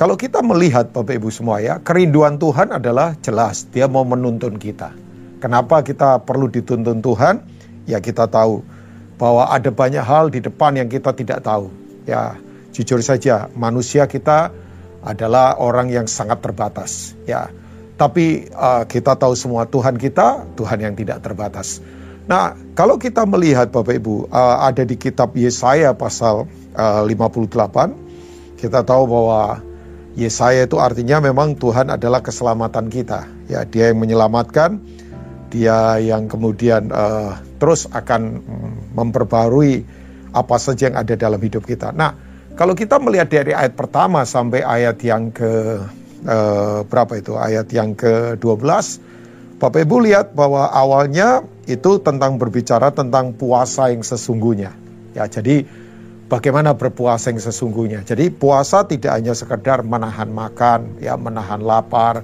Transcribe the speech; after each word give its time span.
kalau 0.00 0.16
kita 0.16 0.40
melihat 0.40 0.96
Bapak 0.96 1.20
Ibu 1.20 1.28
semua 1.28 1.60
ya, 1.60 1.76
kerinduan 1.76 2.40
Tuhan 2.40 2.72
adalah 2.72 3.12
jelas 3.20 3.68
dia 3.68 3.84
mau 3.84 4.00
menuntun 4.00 4.56
kita. 4.56 4.96
Kenapa 5.44 5.84
kita 5.84 6.24
perlu 6.24 6.48
dituntun 6.48 7.04
Tuhan? 7.04 7.44
Ya 7.84 8.00
kita 8.00 8.24
tahu 8.24 8.64
bahwa 9.20 9.52
ada 9.52 9.68
banyak 9.68 10.00
hal 10.00 10.32
di 10.32 10.40
depan 10.40 10.80
yang 10.80 10.88
kita 10.88 11.12
tidak 11.12 11.44
tahu. 11.44 11.68
Ya, 12.08 12.40
jujur 12.72 13.04
saja 13.04 13.52
manusia 13.52 14.08
kita 14.08 14.48
adalah 15.04 15.60
orang 15.60 15.92
yang 15.92 16.08
sangat 16.08 16.40
terbatas. 16.40 17.12
Ya, 17.28 17.52
tapi 18.00 18.48
uh, 18.56 18.88
kita 18.88 19.20
tahu 19.20 19.36
semua 19.36 19.68
Tuhan 19.68 20.00
kita 20.00 20.48
Tuhan 20.56 20.80
yang 20.80 20.96
tidak 20.96 21.20
terbatas. 21.20 21.84
Nah, 22.24 22.56
kalau 22.72 22.96
kita 22.96 23.28
melihat 23.28 23.68
Bapak 23.68 24.00
Ibu 24.00 24.32
uh, 24.32 24.64
ada 24.64 24.80
di 24.80 24.96
kitab 24.96 25.36
Yesaya 25.36 25.92
pasal 25.92 26.48
uh, 26.72 27.04
58, 27.04 28.56
kita 28.64 28.80
tahu 28.80 29.04
bahwa 29.04 29.68
Yesaya 30.18 30.66
itu 30.66 30.76
artinya 30.82 31.22
memang 31.22 31.54
Tuhan 31.54 31.86
adalah 31.92 32.18
keselamatan 32.18 32.90
kita. 32.90 33.30
Ya, 33.46 33.62
Dia 33.62 33.94
yang 33.94 34.02
menyelamatkan, 34.02 34.82
Dia 35.50 36.02
yang 36.02 36.26
kemudian 36.26 36.90
uh, 36.90 37.38
terus 37.62 37.86
akan 37.90 38.42
memperbarui 38.94 39.86
apa 40.30 40.56
saja 40.58 40.90
yang 40.90 40.98
ada 40.98 41.14
dalam 41.14 41.38
hidup 41.38 41.62
kita. 41.66 41.94
Nah, 41.94 42.14
kalau 42.54 42.74
kita 42.74 42.98
melihat 42.98 43.30
dari 43.30 43.54
ayat 43.54 43.74
pertama 43.78 44.26
sampai 44.26 44.62
ayat 44.62 44.98
yang 45.02 45.30
ke 45.30 45.78
uh, 46.26 46.82
berapa 46.86 47.12
itu? 47.18 47.34
Ayat 47.38 47.70
yang 47.70 47.94
ke-12, 47.94 48.66
Bapak 49.60 49.80
Ibu 49.84 49.96
lihat 50.08 50.32
bahwa 50.32 50.72
awalnya 50.72 51.44
itu 51.68 52.00
tentang 52.00 52.40
berbicara 52.40 52.90
tentang 52.90 53.36
puasa 53.36 53.92
yang 53.92 54.02
sesungguhnya. 54.02 54.72
Ya, 55.12 55.26
jadi 55.26 55.66
bagaimana 56.30 56.78
berpuasa 56.78 57.34
yang 57.34 57.42
sesungguhnya. 57.42 58.06
Jadi 58.06 58.30
puasa 58.30 58.86
tidak 58.86 59.18
hanya 59.18 59.34
sekedar 59.34 59.82
menahan 59.82 60.30
makan, 60.30 61.02
ya 61.02 61.18
menahan 61.18 61.58
lapar, 61.58 62.22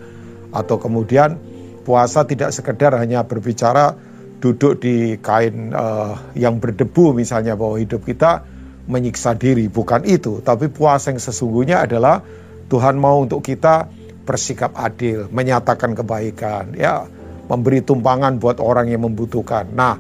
atau 0.55 0.79
kemudian 0.79 1.35
puasa 1.83 2.23
tidak 2.23 2.55
sekedar 2.55 2.95
hanya 2.95 3.27
berbicara 3.27 3.99
duduk 4.39 4.79
di 4.79 5.19
kain 5.19 5.75
uh, 5.75 6.15
yang 6.39 6.63
berdebu 6.63 7.19
misalnya 7.19 7.59
bahwa 7.59 7.83
hidup 7.83 8.07
kita 8.07 8.47
menyiksa 8.87 9.35
diri. 9.35 9.67
Bukan 9.67 10.07
itu, 10.07 10.39
tapi 10.47 10.71
puasa 10.71 11.11
yang 11.11 11.19
sesungguhnya 11.19 11.83
adalah 11.83 12.23
Tuhan 12.71 12.95
mau 12.95 13.19
untuk 13.19 13.43
kita 13.43 13.91
bersikap 14.23 14.75
adil, 14.79 15.27
menyatakan 15.35 15.99
kebaikan, 15.99 16.79
ya 16.79 17.07
memberi 17.47 17.83
tumpangan 17.83 18.39
buat 18.43 18.59
orang 18.59 18.91
yang 18.91 19.07
membutuhkan. 19.07 19.71
Nah, 19.71 19.99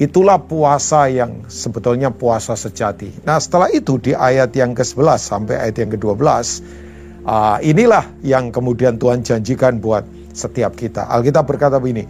Itulah 0.00 0.40
puasa 0.40 1.04
yang 1.12 1.44
sebetulnya 1.52 2.08
puasa 2.08 2.56
sejati. 2.56 3.12
Nah 3.28 3.36
setelah 3.36 3.68
itu 3.68 4.00
di 4.00 4.16
ayat 4.16 4.56
yang 4.56 4.72
ke-11 4.72 5.20
sampai 5.20 5.60
ayat 5.60 5.76
yang 5.84 5.90
ke-12, 5.92 6.16
uh, 7.28 7.60
inilah 7.60 8.08
yang 8.24 8.48
kemudian 8.48 8.96
Tuhan 8.96 9.20
janjikan 9.20 9.84
buat 9.84 10.08
setiap 10.32 10.80
kita. 10.80 11.12
Alkitab 11.12 11.44
berkata 11.44 11.76
begini, 11.76 12.08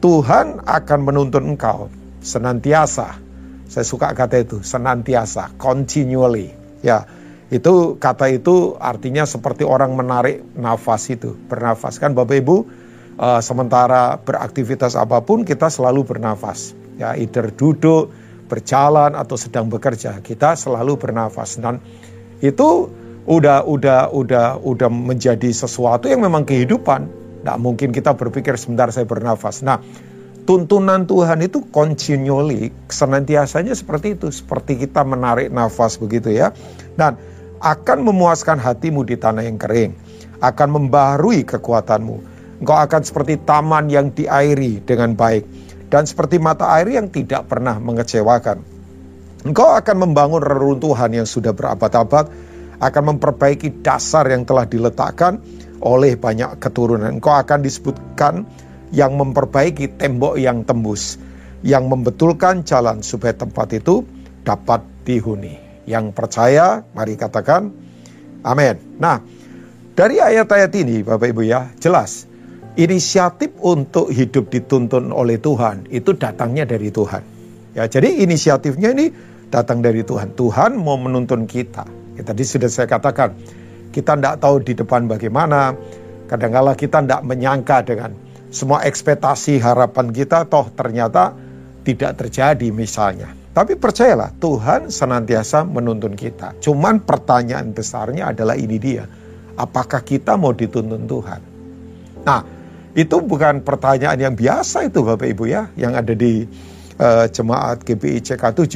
Tuhan 0.00 0.64
akan 0.64 1.00
menuntun 1.04 1.52
engkau 1.52 1.92
senantiasa. 2.24 3.20
Saya 3.68 3.84
suka 3.84 4.16
kata 4.16 4.40
itu, 4.40 4.64
senantiasa, 4.64 5.52
continually. 5.60 6.48
Ya, 6.80 7.04
itu 7.52 8.00
kata 8.00 8.32
itu 8.32 8.80
artinya 8.80 9.28
seperti 9.28 9.68
orang 9.68 9.92
menarik 9.92 10.40
nafas 10.56 11.12
itu, 11.12 11.36
bernafas. 11.52 12.00
Kan 12.00 12.16
Bapak 12.16 12.40
Ibu, 12.40 12.56
uh, 13.20 13.40
sementara 13.44 14.16
beraktivitas 14.16 14.96
apa 14.96 15.20
pun 15.20 15.44
kita 15.44 15.68
selalu 15.68 16.08
bernafas 16.08 16.77
ya 16.98 17.14
either 17.14 17.54
duduk, 17.54 18.10
berjalan 18.50 19.14
atau 19.14 19.36
sedang 19.38 19.70
bekerja, 19.70 20.18
kita 20.24 20.58
selalu 20.58 20.98
bernafas 20.98 21.60
dan 21.62 21.78
itu 22.42 22.90
udah 23.28 23.62
udah 23.68 24.08
udah 24.10 24.56
udah 24.64 24.90
menjadi 24.90 25.52
sesuatu 25.52 26.08
yang 26.08 26.24
memang 26.24 26.48
kehidupan. 26.48 27.06
Tidak 27.44 27.58
mungkin 27.60 27.94
kita 27.94 28.16
berpikir 28.16 28.56
sebentar 28.58 28.90
saya 28.90 29.06
bernafas. 29.06 29.62
Nah, 29.62 29.78
tuntunan 30.48 31.06
Tuhan 31.06 31.44
itu 31.44 31.62
continually, 31.70 32.74
senantiasanya 32.90 33.76
seperti 33.76 34.18
itu, 34.18 34.32
seperti 34.32 34.80
kita 34.80 35.06
menarik 35.06 35.52
nafas 35.52 36.00
begitu 36.00 36.34
ya. 36.34 36.50
Dan 36.98 37.14
akan 37.62 37.98
memuaskan 38.10 38.58
hatimu 38.58 39.06
di 39.06 39.14
tanah 39.14 39.44
yang 39.46 39.60
kering, 39.60 39.94
akan 40.42 40.68
membarui 40.72 41.46
kekuatanmu. 41.46 42.16
Engkau 42.58 42.74
akan 42.74 43.02
seperti 43.06 43.38
taman 43.46 43.86
yang 43.86 44.10
diairi 44.10 44.82
dengan 44.82 45.14
baik 45.14 45.46
dan 45.88 46.04
seperti 46.04 46.36
mata 46.36 46.68
air 46.76 46.92
yang 46.92 47.08
tidak 47.08 47.48
pernah 47.48 47.80
mengecewakan. 47.80 48.60
Engkau 49.48 49.72
akan 49.72 49.96
membangun 50.08 50.44
reruntuhan 50.44 51.08
yang 51.12 51.24
sudah 51.24 51.56
berabad-abad, 51.56 52.28
akan 52.78 53.02
memperbaiki 53.16 53.80
dasar 53.82 54.28
yang 54.28 54.44
telah 54.44 54.68
diletakkan 54.68 55.40
oleh 55.80 56.14
banyak 56.20 56.60
keturunan. 56.60 57.08
Engkau 57.08 57.32
akan 57.32 57.64
disebutkan 57.64 58.44
yang 58.92 59.16
memperbaiki 59.16 59.96
tembok 59.96 60.36
yang 60.36 60.62
tembus, 60.68 61.16
yang 61.64 61.88
membetulkan 61.88 62.62
jalan 62.62 63.00
supaya 63.00 63.34
tempat 63.34 63.72
itu 63.72 64.04
dapat 64.44 64.84
dihuni. 65.08 65.56
Yang 65.88 66.12
percaya, 66.12 66.84
mari 66.92 67.16
katakan 67.16 67.72
amin. 68.44 69.00
Nah, 69.00 69.24
dari 69.96 70.20
ayat-ayat 70.20 70.72
ini 70.76 71.00
Bapak 71.00 71.32
Ibu 71.32 71.42
ya, 71.48 71.72
jelas 71.80 72.27
inisiatif 72.78 73.50
untuk 73.58 74.14
hidup 74.14 74.54
dituntun 74.54 75.10
oleh 75.10 75.36
Tuhan 75.42 75.90
itu 75.90 76.14
datangnya 76.14 76.62
dari 76.62 76.94
Tuhan. 76.94 77.22
Ya, 77.74 77.90
jadi 77.90 78.22
inisiatifnya 78.22 78.94
ini 78.94 79.10
datang 79.50 79.82
dari 79.82 80.06
Tuhan. 80.06 80.38
Tuhan 80.38 80.78
mau 80.78 80.94
menuntun 80.94 81.44
kita. 81.50 81.82
Ya, 82.14 82.22
tadi 82.22 82.46
sudah 82.46 82.70
saya 82.70 82.86
katakan, 82.86 83.34
kita 83.90 84.14
tidak 84.14 84.38
tahu 84.38 84.62
di 84.62 84.78
depan 84.78 85.10
bagaimana. 85.10 85.74
Kadangkala 86.30 86.78
kita 86.78 87.02
tidak 87.02 87.22
menyangka 87.26 87.82
dengan 87.82 88.14
semua 88.54 88.86
ekspektasi 88.86 89.58
harapan 89.58 90.14
kita, 90.14 90.46
toh 90.46 90.70
ternyata 90.76 91.34
tidak 91.82 92.14
terjadi 92.20 92.68
misalnya. 92.70 93.34
Tapi 93.50 93.74
percayalah, 93.74 94.30
Tuhan 94.38 94.86
senantiasa 94.86 95.66
menuntun 95.66 96.14
kita. 96.14 96.54
Cuman 96.62 97.02
pertanyaan 97.02 97.74
besarnya 97.74 98.30
adalah 98.30 98.54
ini 98.54 98.78
dia. 98.78 99.02
Apakah 99.58 100.06
kita 100.06 100.38
mau 100.38 100.54
dituntun 100.54 101.10
Tuhan? 101.10 101.40
Nah, 102.22 102.57
itu 102.98 103.22
bukan 103.22 103.62
pertanyaan 103.62 104.18
yang 104.18 104.34
biasa 104.34 104.90
itu 104.90 105.06
Bapak 105.06 105.30
Ibu 105.30 105.46
ya, 105.46 105.70
yang 105.78 105.94
ada 105.94 106.10
di 106.18 106.42
uh, 106.98 107.30
jemaat 107.30 107.86
GPI 107.86 108.26
CK7. 108.26 108.74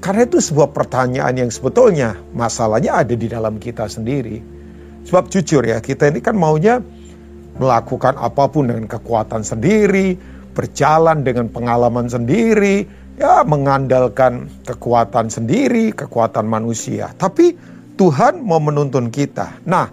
Karena 0.00 0.24
itu 0.24 0.40
sebuah 0.40 0.72
pertanyaan 0.72 1.44
yang 1.44 1.50
sebetulnya 1.52 2.16
masalahnya 2.32 3.04
ada 3.04 3.12
di 3.12 3.28
dalam 3.28 3.60
kita 3.60 3.84
sendiri. 3.84 4.40
Sebab 5.04 5.28
jujur 5.28 5.60
ya, 5.68 5.84
kita 5.84 6.08
ini 6.08 6.24
kan 6.24 6.40
maunya 6.40 6.80
melakukan 7.60 8.16
apa 8.16 8.48
pun 8.48 8.72
dengan 8.72 8.88
kekuatan 8.88 9.44
sendiri, 9.44 10.16
berjalan 10.56 11.20
dengan 11.20 11.52
pengalaman 11.52 12.08
sendiri, 12.08 12.88
ya 13.20 13.44
mengandalkan 13.44 14.48
kekuatan 14.64 15.28
sendiri, 15.28 15.92
kekuatan 15.92 16.48
manusia. 16.48 17.12
Tapi 17.12 17.52
Tuhan 18.00 18.40
mau 18.40 18.56
menuntun 18.56 19.12
kita. 19.12 19.60
Nah, 19.68 19.92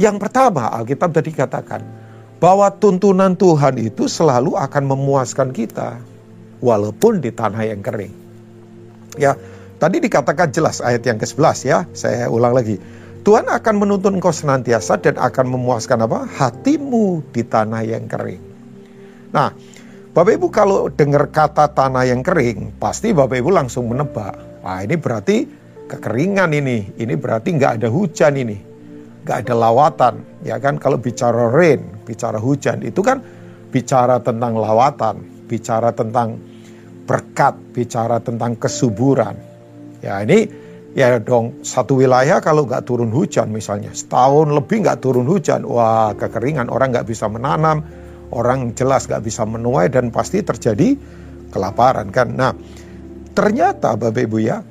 yang 0.00 0.16
pertama 0.16 0.72
Alkitab 0.72 1.12
tadi 1.12 1.36
katakan, 1.36 2.03
bahwa 2.44 2.68
tuntunan 2.68 3.32
Tuhan 3.32 3.80
itu 3.80 4.04
selalu 4.04 4.60
akan 4.60 4.84
memuaskan 4.84 5.48
kita 5.48 5.96
walaupun 6.60 7.24
di 7.24 7.32
tanah 7.32 7.72
yang 7.72 7.80
kering. 7.80 8.12
Ya, 9.16 9.32
tadi 9.80 9.96
dikatakan 9.96 10.52
jelas 10.52 10.84
ayat 10.84 11.08
yang 11.08 11.16
ke-11 11.16 11.58
ya. 11.64 11.88
Saya 11.96 12.28
ulang 12.28 12.52
lagi. 12.52 12.76
Tuhan 13.24 13.48
akan 13.48 13.74
menuntun 13.80 14.20
engkau 14.20 14.28
senantiasa 14.28 15.00
dan 15.00 15.16
akan 15.16 15.56
memuaskan 15.56 16.04
apa? 16.04 16.28
Hatimu 16.28 17.24
di 17.32 17.48
tanah 17.48 17.80
yang 17.80 18.04
kering. 18.04 18.44
Nah, 19.32 19.56
Bapak 20.12 20.36
Ibu 20.36 20.52
kalau 20.52 20.92
dengar 20.92 21.32
kata 21.32 21.72
tanah 21.72 22.04
yang 22.04 22.20
kering, 22.20 22.76
pasti 22.76 23.16
Bapak 23.16 23.40
Ibu 23.40 23.56
langsung 23.56 23.88
menebak. 23.88 24.36
Wah 24.60 24.84
ini 24.84 25.00
berarti 25.00 25.48
kekeringan 25.88 26.52
ini, 26.52 26.92
ini 27.00 27.16
berarti 27.16 27.56
nggak 27.56 27.80
ada 27.80 27.88
hujan 27.88 28.36
ini 28.36 28.73
gak 29.24 29.48
ada 29.48 29.54
lawatan. 29.56 30.14
Ya 30.44 30.60
kan 30.60 30.76
kalau 30.76 31.00
bicara 31.00 31.50
rain, 31.50 31.80
bicara 32.04 32.36
hujan 32.36 32.84
itu 32.84 33.00
kan 33.00 33.24
bicara 33.72 34.20
tentang 34.22 34.54
lawatan, 34.54 35.24
bicara 35.50 35.90
tentang 35.90 36.38
berkat, 37.04 37.56
bicara 37.72 38.20
tentang 38.20 38.56
kesuburan. 38.56 39.36
Ya 40.04 40.20
ini 40.20 40.46
ya 40.94 41.18
dong 41.18 41.64
satu 41.66 41.98
wilayah 41.98 42.38
kalau 42.38 42.70
nggak 42.70 42.86
turun 42.86 43.10
hujan 43.10 43.50
misalnya 43.50 43.90
setahun 43.90 44.52
lebih 44.52 44.84
nggak 44.84 45.00
turun 45.02 45.26
hujan, 45.26 45.66
wah 45.66 46.14
kekeringan 46.14 46.70
orang 46.70 46.94
nggak 46.94 47.08
bisa 47.08 47.26
menanam, 47.26 47.82
orang 48.30 48.72
jelas 48.78 49.10
nggak 49.10 49.24
bisa 49.24 49.42
menuai 49.42 49.90
dan 49.90 50.14
pasti 50.14 50.44
terjadi 50.44 50.94
kelaparan 51.50 52.12
kan. 52.14 52.28
Nah 52.30 52.52
ternyata 53.34 53.98
Bapak 53.98 54.22
Ibu 54.22 54.38
ya 54.38 54.62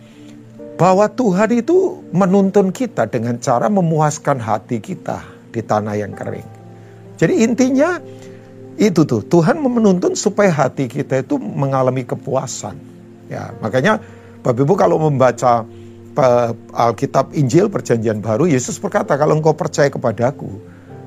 bahwa 0.84 1.08
Tuhan 1.08 1.64
itu 1.64 2.04
menuntun 2.12 2.76
kita 2.76 3.08
dengan 3.08 3.40
cara 3.40 3.72
memuaskan 3.72 4.36
hati 4.36 4.84
kita 4.84 5.24
di 5.56 5.64
tanah 5.64 5.96
yang 5.96 6.12
kering. 6.12 6.44
Jadi 7.16 7.40
intinya 7.40 8.04
itu 8.76 9.08
tuh 9.08 9.24
Tuhan 9.24 9.64
menuntun 9.64 10.12
supaya 10.12 10.52
hati 10.52 10.92
kita 10.92 11.24
itu 11.24 11.40
mengalami 11.40 12.04
kepuasan. 12.04 12.76
Ya, 13.32 13.56
makanya 13.64 14.04
Bapak 14.44 14.60
Ibu 14.60 14.76
kalau 14.76 15.00
membaca 15.00 15.64
Alkitab 16.76 17.32
Injil 17.32 17.72
Perjanjian 17.72 18.20
Baru, 18.20 18.44
Yesus 18.44 18.76
berkata, 18.76 19.16
"Kalau 19.16 19.40
engkau 19.40 19.56
percaya 19.56 19.88
kepadaku, 19.88 20.52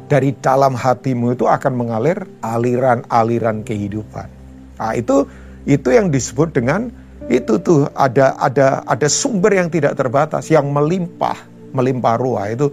dari 0.08 0.32
dalam 0.40 0.72
hatimu 0.72 1.36
itu 1.36 1.44
akan 1.44 1.76
mengalir 1.76 2.24
aliran-aliran 2.40 3.60
kehidupan." 3.60 4.32
Nah, 4.80 4.96
itu 4.96 5.28
itu 5.68 5.92
yang 5.92 6.08
disebut 6.08 6.56
dengan 6.56 6.88
itu 7.26 7.58
tuh 7.58 7.90
ada 7.90 8.38
ada 8.38 8.86
ada 8.86 9.08
sumber 9.10 9.58
yang 9.58 9.66
tidak 9.66 9.98
terbatas 9.98 10.46
yang 10.46 10.70
melimpah 10.70 11.34
melimpah 11.74 12.14
ruah. 12.18 12.46
Itu 12.54 12.70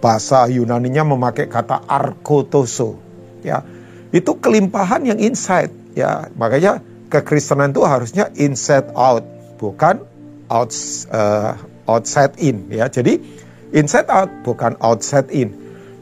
bahasa 0.00 0.48
Yunaninya 0.48 1.04
memakai 1.04 1.46
kata 1.46 1.84
arkotoso 1.84 2.96
ya. 3.44 3.60
Itu 4.10 4.40
kelimpahan 4.40 5.04
yang 5.04 5.20
inside 5.20 5.70
ya. 5.92 6.32
Makanya 6.34 6.80
kekristenan 7.12 7.76
itu 7.76 7.84
harusnya 7.84 8.32
inside 8.40 8.88
out 8.96 9.22
bukan 9.60 10.00
out 10.48 10.72
uh, 11.12 11.54
outside 11.84 12.32
in 12.40 12.66
ya. 12.72 12.88
Jadi 12.88 13.20
inside 13.76 14.08
out 14.08 14.32
bukan 14.42 14.80
outside 14.80 15.28
in. 15.28 15.52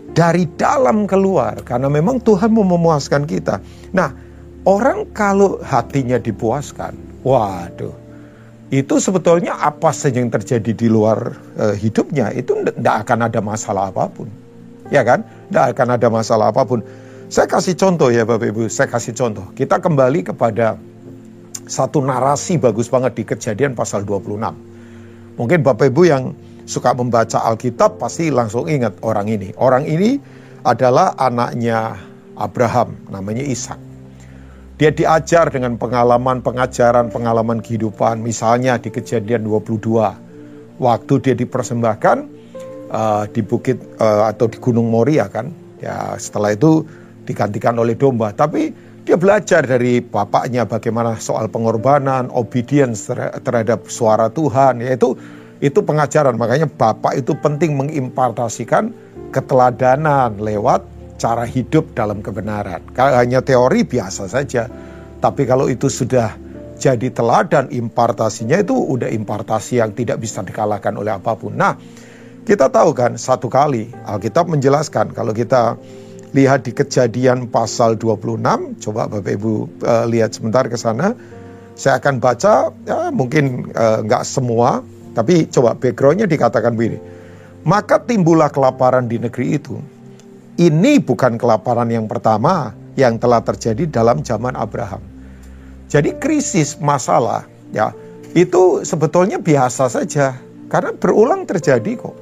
Dari 0.08 0.48
dalam 0.56 1.04
keluar 1.04 1.60
karena 1.66 1.90
memang 1.90 2.22
Tuhan 2.22 2.54
mau 2.54 2.64
memuaskan 2.64 3.26
kita. 3.26 3.60
Nah 3.92 4.14
orang 4.64 5.10
kalau 5.10 5.60
hatinya 5.60 6.16
dipuaskan 6.16 7.07
Waduh, 7.28 7.92
itu 8.72 8.94
sebetulnya 8.96 9.52
apa 9.60 9.92
saja 9.92 10.16
yang 10.16 10.32
terjadi 10.32 10.72
di 10.72 10.88
luar 10.88 11.36
uh, 11.60 11.76
hidupnya 11.76 12.32
itu 12.32 12.56
tidak 12.64 13.04
akan 13.04 13.28
ada 13.28 13.40
masalah 13.44 13.92
apa 13.92 14.08
pun, 14.08 14.32
ya 14.88 15.04
kan? 15.04 15.20
Tidak 15.52 15.76
akan 15.76 15.88
ada 16.00 16.08
masalah 16.08 16.48
apa 16.48 16.64
pun. 16.64 16.80
Saya 17.28 17.44
kasih 17.44 17.76
contoh 17.76 18.08
ya 18.08 18.24
Bapak 18.24 18.48
Ibu, 18.48 18.72
saya 18.72 18.88
kasih 18.88 19.12
contoh. 19.12 19.44
Kita 19.52 19.76
kembali 19.76 20.32
kepada 20.32 20.80
satu 21.68 22.00
narasi 22.00 22.56
bagus 22.56 22.88
banget 22.88 23.12
di 23.20 23.28
kejadian 23.28 23.76
pasal 23.76 24.08
26. 24.08 25.36
Mungkin 25.36 25.60
Bapak 25.60 25.92
Ibu 25.92 26.02
yang 26.08 26.32
suka 26.64 26.96
membaca 26.96 27.44
Alkitab 27.44 28.00
pasti 28.00 28.32
langsung 28.32 28.64
ingat 28.72 28.96
orang 29.04 29.28
ini. 29.28 29.52
Orang 29.60 29.84
ini 29.84 30.16
adalah 30.64 31.12
anaknya 31.20 32.00
Abraham, 32.40 32.96
namanya 33.12 33.44
Ishak. 33.44 33.87
Dia 34.78 34.94
diajar 34.94 35.50
dengan 35.50 35.74
pengalaman 35.74 36.38
pengajaran, 36.38 37.10
pengalaman 37.10 37.58
kehidupan. 37.58 38.22
Misalnya 38.22 38.78
di 38.78 38.94
kejadian 38.94 39.42
22. 39.42 40.78
Waktu 40.78 41.14
dia 41.18 41.34
dipersembahkan 41.34 42.16
uh, 42.94 43.26
di 43.26 43.42
bukit 43.42 43.74
uh, 43.98 44.30
atau 44.30 44.46
di 44.46 44.54
Gunung 44.62 44.86
Moria 44.86 45.26
kan. 45.26 45.50
Ya 45.82 46.14
setelah 46.14 46.54
itu 46.54 46.86
digantikan 47.26 47.74
oleh 47.74 47.98
domba. 47.98 48.30
Tapi 48.30 48.70
dia 49.02 49.18
belajar 49.18 49.66
dari 49.66 49.98
bapaknya 49.98 50.62
bagaimana 50.62 51.18
soal 51.18 51.50
pengorbanan, 51.50 52.30
obedience 52.30 53.10
terhadap 53.42 53.90
suara 53.90 54.30
Tuhan. 54.30 54.78
Yaitu 54.78 55.18
itu 55.58 55.82
pengajaran. 55.82 56.38
Makanya 56.38 56.70
bapak 56.70 57.18
itu 57.18 57.34
penting 57.34 57.74
mengimpartasikan 57.74 58.94
keteladanan 59.34 60.38
lewat 60.38 60.86
cara 61.18 61.44
hidup 61.44 61.92
dalam 61.92 62.22
kebenaran. 62.22 62.80
Kalau 62.94 63.18
hanya 63.18 63.42
teori 63.42 63.82
biasa 63.84 64.30
saja. 64.30 64.70
Tapi 65.18 65.42
kalau 65.50 65.66
itu 65.66 65.90
sudah 65.90 66.38
jadi 66.78 67.10
teladan 67.10 67.74
impartasinya 67.74 68.54
itu 68.62 68.70
udah 68.70 69.10
impartasi 69.10 69.82
yang 69.82 69.90
tidak 69.98 70.22
bisa 70.22 70.46
dikalahkan 70.46 70.94
oleh 70.94 71.10
apa 71.10 71.34
pun. 71.34 71.58
Nah, 71.58 71.74
kita 72.46 72.70
tahu 72.70 72.94
kan 72.94 73.18
satu 73.18 73.50
kali 73.50 73.90
Alkitab 74.06 74.46
menjelaskan 74.46 75.10
kalau 75.10 75.34
kita 75.34 75.74
lihat 76.32 76.62
di 76.62 76.72
kejadian 76.72 77.50
pasal 77.50 77.98
26, 77.98 78.78
coba 78.78 79.10
Bapak 79.10 79.32
Ibu 79.34 79.52
uh, 79.82 80.06
lihat 80.06 80.38
sebentar 80.38 80.70
ke 80.70 80.78
sana. 80.78 81.18
Saya 81.74 81.98
akan 82.02 82.18
baca, 82.18 82.74
ya 82.86 83.10
mungkin 83.14 83.70
uh, 83.74 84.02
semua, 84.26 84.82
tapi 85.14 85.46
coba 85.50 85.78
backgroundnya 85.78 86.26
dikatakan 86.30 86.74
begini. 86.74 86.98
Maka 87.66 88.02
timbullah 88.02 88.50
kelaparan 88.50 89.06
di 89.10 89.18
negeri 89.18 89.58
itu 89.58 89.78
ini 90.58 90.98
bukan 90.98 91.38
kelaparan 91.38 91.86
yang 91.88 92.10
pertama 92.10 92.74
yang 92.98 93.14
telah 93.16 93.38
terjadi 93.40 93.86
dalam 93.86 94.26
zaman 94.26 94.58
Abraham. 94.58 95.00
Jadi 95.86 96.18
krisis 96.18 96.76
masalah 96.82 97.46
ya 97.70 97.94
itu 98.34 98.82
sebetulnya 98.82 99.38
biasa 99.40 99.88
saja 99.88 100.36
karena 100.68 100.92
berulang 100.92 101.46
terjadi 101.46 101.96
kok. 101.96 102.16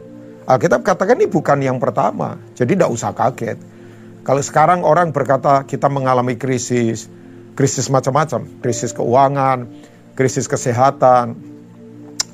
Alkitab 0.47 0.87
katakan 0.87 1.19
ini 1.19 1.27
bukan 1.27 1.59
yang 1.59 1.83
pertama, 1.83 2.39
jadi 2.55 2.79
tidak 2.79 2.95
usah 2.95 3.11
kaget. 3.11 3.59
Kalau 4.23 4.39
sekarang 4.39 4.87
orang 4.87 5.11
berkata 5.11 5.67
kita 5.67 5.91
mengalami 5.91 6.39
krisis, 6.39 7.11
krisis 7.59 7.91
macam-macam, 7.91 8.47
krisis 8.63 8.95
keuangan, 8.95 9.67
krisis 10.15 10.47
kesehatan, 10.47 11.35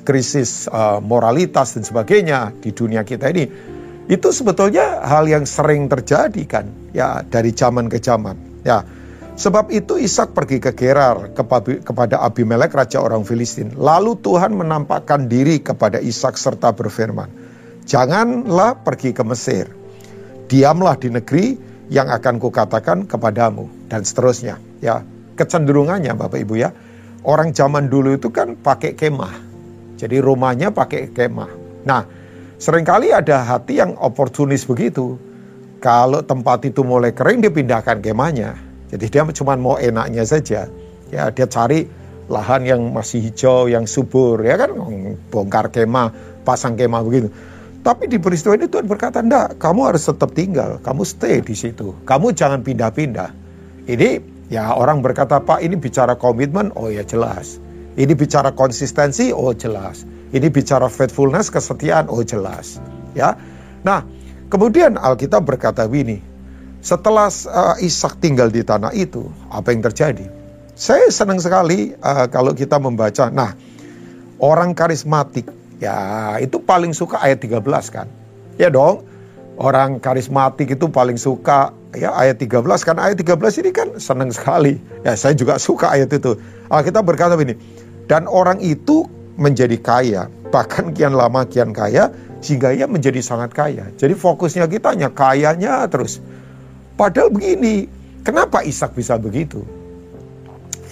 krisis 0.05 0.69
uh, 0.69 1.00
moralitas 1.00 1.72
dan 1.72 1.88
sebagainya 1.88 2.52
di 2.60 2.75
dunia 2.76 3.00
kita 3.00 3.32
ini 3.32 3.48
itu 4.10 4.28
sebetulnya 4.34 5.02
hal 5.06 5.28
yang 5.31 5.46
sering 5.46 5.87
terjadi 5.87 6.43
kan? 6.49 6.66
Ya 6.90 7.22
dari 7.22 7.54
zaman 7.54 7.87
ke 7.87 8.02
zaman. 8.02 8.64
Ya 8.66 8.82
sebab 9.38 9.70
itu 9.70 9.99
Ishak 9.99 10.34
pergi 10.34 10.58
ke 10.58 10.75
Gerar 10.75 11.34
kepada 11.82 12.22
Abimelek 12.22 12.75
raja 12.75 13.02
orang 13.02 13.22
Filistin. 13.26 13.75
Lalu 13.78 14.19
Tuhan 14.22 14.54
menampakkan 14.54 15.26
diri 15.31 15.62
kepada 15.62 16.02
Ishak 16.02 16.34
serta 16.34 16.75
berfirman 16.75 17.52
janganlah 17.87 18.78
pergi 18.82 19.10
ke 19.14 19.22
Mesir. 19.26 19.66
Diamlah 20.46 20.96
di 21.00 21.08
negeri 21.08 21.56
yang 21.88 22.12
akan 22.12 22.37
kukatakan 22.38 23.08
kepadamu 23.08 23.88
dan 23.88 24.05
seterusnya. 24.05 24.60
Ya 24.84 25.02
kecenderungannya 25.37 26.12
Bapak 26.14 26.38
Ibu 26.44 26.55
ya. 26.60 26.70
Orang 27.22 27.55
zaman 27.55 27.87
dulu 27.87 28.19
itu 28.19 28.34
kan 28.34 28.58
pakai 28.58 28.98
kemah. 28.98 29.34
Jadi 29.94 30.19
rumahnya 30.19 30.75
pakai 30.75 31.14
kemah. 31.14 31.50
Nah 31.87 32.02
Seringkali 32.62 33.11
ada 33.11 33.43
hati 33.43 33.82
yang 33.82 33.99
oportunis 33.99 34.62
begitu. 34.62 35.19
Kalau 35.82 36.23
tempat 36.23 36.62
itu 36.62 36.87
mulai 36.87 37.11
kering, 37.11 37.43
dia 37.43 37.50
pindahkan 37.50 37.99
kemahnya. 37.99 38.55
Jadi 38.87 39.11
dia 39.11 39.26
cuma 39.35 39.59
mau 39.59 39.82
enaknya 39.82 40.23
saja. 40.23 40.70
Ya, 41.11 41.26
dia 41.35 41.50
cari 41.50 41.91
lahan 42.31 42.62
yang 42.62 42.94
masih 42.94 43.19
hijau, 43.19 43.67
yang 43.67 43.82
subur, 43.91 44.38
ya 44.47 44.55
kan, 44.55 44.79
bongkar 45.35 45.75
kemah, 45.75 46.14
pasang 46.47 46.79
kemah 46.79 47.03
begitu. 47.03 47.35
Tapi 47.82 48.06
di 48.06 48.23
peristiwa 48.23 48.55
ini 48.55 48.70
Tuhan 48.70 48.87
berkata, 48.87 49.26
enggak, 49.26 49.58
kamu 49.58 49.81
harus 49.91 50.06
tetap 50.06 50.31
tinggal, 50.31 50.79
kamu 50.87 51.03
stay 51.03 51.43
di 51.43 51.58
situ. 51.58 51.99
Kamu 52.06 52.31
jangan 52.31 52.62
pindah-pindah. 52.62 53.35
Ini 53.91 54.23
ya 54.55 54.70
orang 54.79 55.03
berkata, 55.03 55.43
Pak 55.43 55.67
ini 55.67 55.75
bicara 55.75 56.15
komitmen, 56.15 56.70
oh 56.79 56.87
ya 56.87 57.03
jelas. 57.03 57.58
Ini 57.99 58.15
bicara 58.15 58.55
konsistensi, 58.55 59.35
oh 59.35 59.50
jelas. 59.50 60.06
Ini 60.32 60.49
bicara 60.49 60.88
faithfulness, 60.88 61.52
kesetiaan, 61.52 62.08
oh 62.08 62.25
jelas. 62.25 62.81
Ya. 63.12 63.37
Nah, 63.84 64.00
kemudian 64.49 64.96
Alkitab 64.96 65.44
berkata 65.44 65.84
begini, 65.84 66.25
setelah 66.81 67.29
uh, 67.53 67.77
Ishak 67.79 68.19
tinggal 68.19 68.48
di 68.48 68.65
tanah 68.65 68.96
itu, 68.96 69.29
apa 69.53 69.77
yang 69.77 69.84
terjadi? 69.84 70.24
Saya 70.72 71.12
senang 71.12 71.36
sekali 71.36 71.93
uh, 72.01 72.27
kalau 72.32 72.56
kita 72.56 72.81
membaca. 72.81 73.29
Nah, 73.29 73.53
orang 74.41 74.72
karismatik, 74.72 75.46
ya 75.79 76.34
itu 76.41 76.56
paling 76.58 76.96
suka 76.96 77.20
ayat 77.20 77.44
13 77.44 77.62
kan? 77.93 78.08
Ya 78.56 78.72
dong, 78.72 79.05
orang 79.60 80.01
karismatik 80.01 80.74
itu 80.74 80.89
paling 80.89 81.20
suka 81.20 81.77
ya 81.93 82.08
ayat 82.17 82.41
13 82.41 82.65
kan 82.82 82.96
ayat 82.96 83.20
13 83.20 83.60
ini 83.62 83.70
kan 83.70 83.89
senang 84.01 84.32
sekali. 84.32 84.81
Ya 85.05 85.12
saya 85.12 85.36
juga 85.36 85.60
suka 85.60 85.93
ayat 85.93 86.08
itu. 86.08 86.41
Alkitab 86.72 87.05
berkata 87.05 87.36
begini, 87.36 87.60
dan 88.08 88.24
orang 88.24 88.58
itu 88.65 89.06
menjadi 89.36 89.77
kaya, 89.81 90.22
bahkan 90.53 90.93
kian 90.93 91.17
lama 91.17 91.44
kian 91.48 91.72
kaya, 91.72 92.12
sehingga 92.43 92.74
ia 92.74 92.91
menjadi 92.91 93.22
sangat 93.22 93.55
kaya. 93.55 93.86
Jadi 93.96 94.12
fokusnya 94.19 94.67
kita 94.67 94.93
hanya 94.93 95.08
kayanya 95.15 95.86
terus. 95.86 96.19
Padahal 96.98 97.31
begini, 97.32 97.86
kenapa 98.27 98.60
Ishak 98.67 98.98
bisa 98.98 99.17
begitu? 99.17 99.62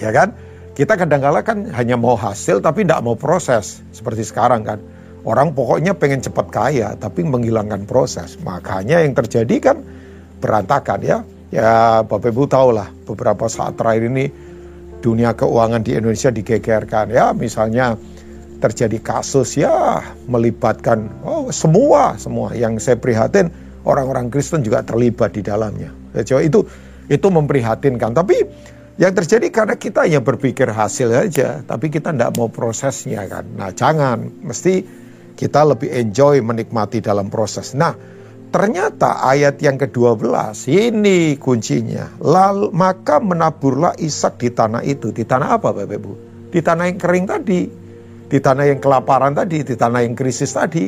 Ya 0.01 0.09
kan? 0.09 0.33
Kita 0.71 0.95
kadang-kala 0.95 1.43
kan 1.43 1.67
hanya 1.75 1.99
mau 1.99 2.15
hasil 2.15 2.63
tapi 2.63 2.87
tidak 2.87 3.03
mau 3.03 3.13
proses. 3.13 3.83
Seperti 3.91 4.23
sekarang 4.25 4.63
kan. 4.65 4.79
Orang 5.21 5.53
pokoknya 5.53 5.93
pengen 5.93 6.23
cepat 6.25 6.47
kaya 6.49 6.97
tapi 6.97 7.21
menghilangkan 7.21 7.85
proses. 7.85 8.39
Makanya 8.41 9.05
yang 9.05 9.13
terjadi 9.13 9.55
kan 9.61 9.77
berantakan 10.41 10.99
ya. 11.05 11.17
Ya 11.51 12.01
Bapak 12.07 12.31
Ibu 12.31 12.47
tahu 12.47 12.73
lah 12.73 12.89
beberapa 13.05 13.45
saat 13.51 13.75
terakhir 13.75 14.07
ini 14.07 14.31
dunia 15.03 15.35
keuangan 15.35 15.83
di 15.83 15.99
Indonesia 15.99 16.31
digegerkan 16.33 17.11
ya. 17.11 17.35
Misalnya 17.35 17.99
terjadi 18.61 19.01
kasus 19.01 19.57
ya 19.57 20.05
melibatkan 20.29 21.09
oh 21.25 21.49
semua 21.49 22.13
semua 22.21 22.53
yang 22.53 22.77
saya 22.77 22.95
prihatin 22.95 23.49
orang-orang 23.85 24.29
Kristen 24.29 24.61
juga 24.61 24.85
terlibat 24.85 25.33
di 25.33 25.41
dalamnya. 25.41 25.89
Ya, 26.13 26.23
itu 26.41 26.65
itu 27.09 27.27
memprihatinkan. 27.27 28.13
Tapi 28.13 28.37
yang 28.99 29.13
terjadi 29.15 29.47
karena 29.49 29.75
kita 29.79 30.05
hanya 30.05 30.21
berpikir 30.21 30.69
hasil 30.69 31.09
aja, 31.09 31.65
tapi 31.65 31.89
kita 31.89 32.13
tidak 32.13 32.35
mau 32.37 32.51
prosesnya 32.51 33.25
kan. 33.25 33.47
Nah 33.57 33.73
jangan, 33.73 34.29
mesti 34.45 34.85
kita 35.33 35.65
lebih 35.65 35.89
enjoy 35.89 36.43
menikmati 36.43 37.01
dalam 37.01 37.31
proses. 37.31 37.73
Nah 37.73 37.95
ternyata 38.51 39.23
ayat 39.25 39.57
yang 39.63 39.79
ke-12 39.79 40.67
ini 40.69 41.39
kuncinya. 41.39 42.19
Lalu 42.21 42.69
maka 42.75 43.17
menaburlah 43.17 43.95
Ishak 43.97 44.37
di 44.43 44.49
tanah 44.51 44.83
itu. 44.85 45.09
Di 45.09 45.23
tanah 45.23 45.57
apa 45.57 45.71
Bapak 45.71 45.97
Ibu? 45.97 46.13
Di 46.51 46.59
tanah 46.59 46.91
yang 46.91 46.99
kering 46.99 47.25
tadi 47.31 47.61
di 48.31 48.39
tanah 48.39 48.71
yang 48.71 48.79
kelaparan 48.79 49.35
tadi, 49.35 49.67
di 49.67 49.75
tanah 49.75 50.07
yang 50.07 50.15
krisis 50.15 50.55
tadi. 50.55 50.87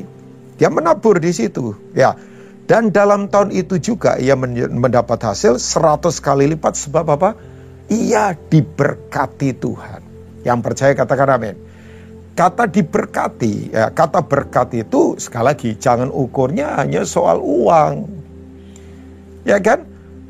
Dia 0.55 0.71
menabur 0.71 1.19
di 1.19 1.35
situ, 1.35 1.75
ya. 1.91 2.15
Dan 2.63 2.95
dalam 2.95 3.27
tahun 3.27 3.51
itu 3.51 3.75
juga 3.83 4.15
ia 4.15 4.39
mendapat 4.39 5.19
hasil 5.19 5.59
100 5.59 6.23
kali 6.23 6.55
lipat 6.55 6.79
sebab 6.79 7.05
apa? 7.19 7.35
Ia 7.91 8.31
diberkati 8.31 9.59
Tuhan. 9.59 10.01
Yang 10.47 10.59
percaya 10.63 10.95
katakan 10.95 11.29
amin. 11.35 11.55
Kata 12.33 12.63
diberkati, 12.65 13.75
ya, 13.75 13.91
kata 13.91 14.23
berkat 14.23 14.73
itu 14.79 15.19
sekali 15.19 15.45
lagi 15.51 15.69
jangan 15.75 16.07
ukurnya 16.09 16.79
hanya 16.79 17.03
soal 17.03 17.43
uang. 17.43 18.07
Ya 19.43 19.59
kan? 19.59 19.83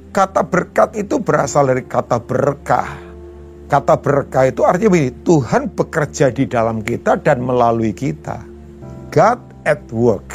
Kata 0.09 0.41
berkat 0.41 0.97
itu 0.97 1.21
berasal 1.21 1.69
dari 1.69 1.85
kata 1.85 2.17
berkah. 2.17 3.12
Kata 3.73 3.97
berkah 3.97 4.45
itu 4.45 4.61
artinya 4.61 4.93
begini, 4.93 5.09
Tuhan 5.25 5.73
bekerja 5.73 6.29
di 6.29 6.45
dalam 6.45 6.85
kita 6.85 7.17
dan 7.17 7.41
melalui 7.41 7.89
kita. 7.89 8.37
God 9.09 9.41
at 9.65 9.81
work. 9.89 10.29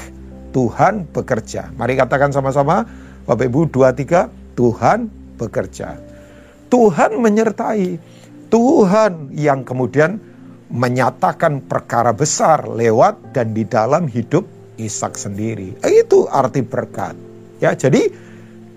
Tuhan 0.51 1.07
bekerja. 1.15 1.71
Mari 1.79 1.95
katakan 1.95 2.35
sama-sama, 2.35 2.83
Bapak 3.31 3.47
Ibu, 3.47 3.71
dua, 3.71 3.95
tiga, 3.95 4.27
Tuhan 4.59 5.07
bekerja. 5.39 6.03
Tuhan 6.67 7.15
menyertai. 7.23 8.03
Tuhan 8.51 9.31
yang 9.31 9.63
kemudian 9.63 10.19
menyatakan 10.75 11.63
perkara 11.63 12.11
besar 12.11 12.67
lewat 12.67 13.39
dan 13.39 13.55
di 13.55 13.63
dalam 13.63 14.11
hidup 14.11 14.51
Ishak 14.83 15.15
sendiri. 15.15 15.79
Itu 15.87 16.27
arti 16.27 16.67
berkat. 16.67 17.15
Ya, 17.63 17.71
jadi 17.79 18.11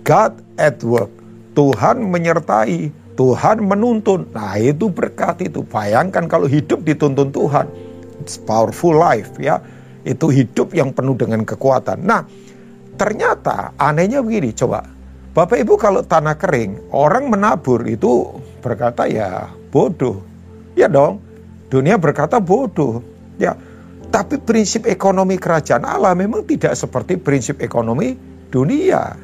God 0.06 0.38
at 0.62 0.86
work. 0.86 1.10
Tuhan 1.58 2.14
menyertai, 2.14 3.01
Tuhan 3.16 3.64
menuntun. 3.68 4.32
Nah, 4.32 4.56
itu 4.58 4.88
berkat 4.88 5.44
itu. 5.44 5.62
Bayangkan 5.68 6.26
kalau 6.32 6.48
hidup 6.48 6.84
dituntun 6.88 7.30
Tuhan. 7.30 7.68
It's 8.24 8.38
powerful 8.38 8.96
life 8.96 9.36
ya. 9.42 9.60
Itu 10.08 10.30
hidup 10.34 10.74
yang 10.74 10.96
penuh 10.96 11.18
dengan 11.18 11.44
kekuatan. 11.46 12.06
Nah, 12.06 12.26
ternyata 12.96 13.76
anehnya 13.78 14.24
begini, 14.24 14.54
coba. 14.56 14.86
Bapak 15.32 15.64
Ibu 15.64 15.80
kalau 15.80 16.04
tanah 16.04 16.36
kering, 16.36 16.92
orang 16.92 17.32
menabur 17.32 17.88
itu 17.88 18.36
berkata 18.60 19.08
ya 19.08 19.48
bodoh. 19.72 20.20
Ya 20.76 20.92
dong. 20.92 21.24
Dunia 21.72 21.96
berkata 21.96 22.44
bodoh. 22.44 23.00
Ya. 23.40 23.56
Tapi 24.12 24.44
prinsip 24.44 24.84
ekonomi 24.92 25.40
kerajaan 25.40 25.88
Allah 25.88 26.12
memang 26.12 26.44
tidak 26.44 26.76
seperti 26.76 27.16
prinsip 27.16 27.64
ekonomi 27.64 28.12
dunia. 28.52 29.16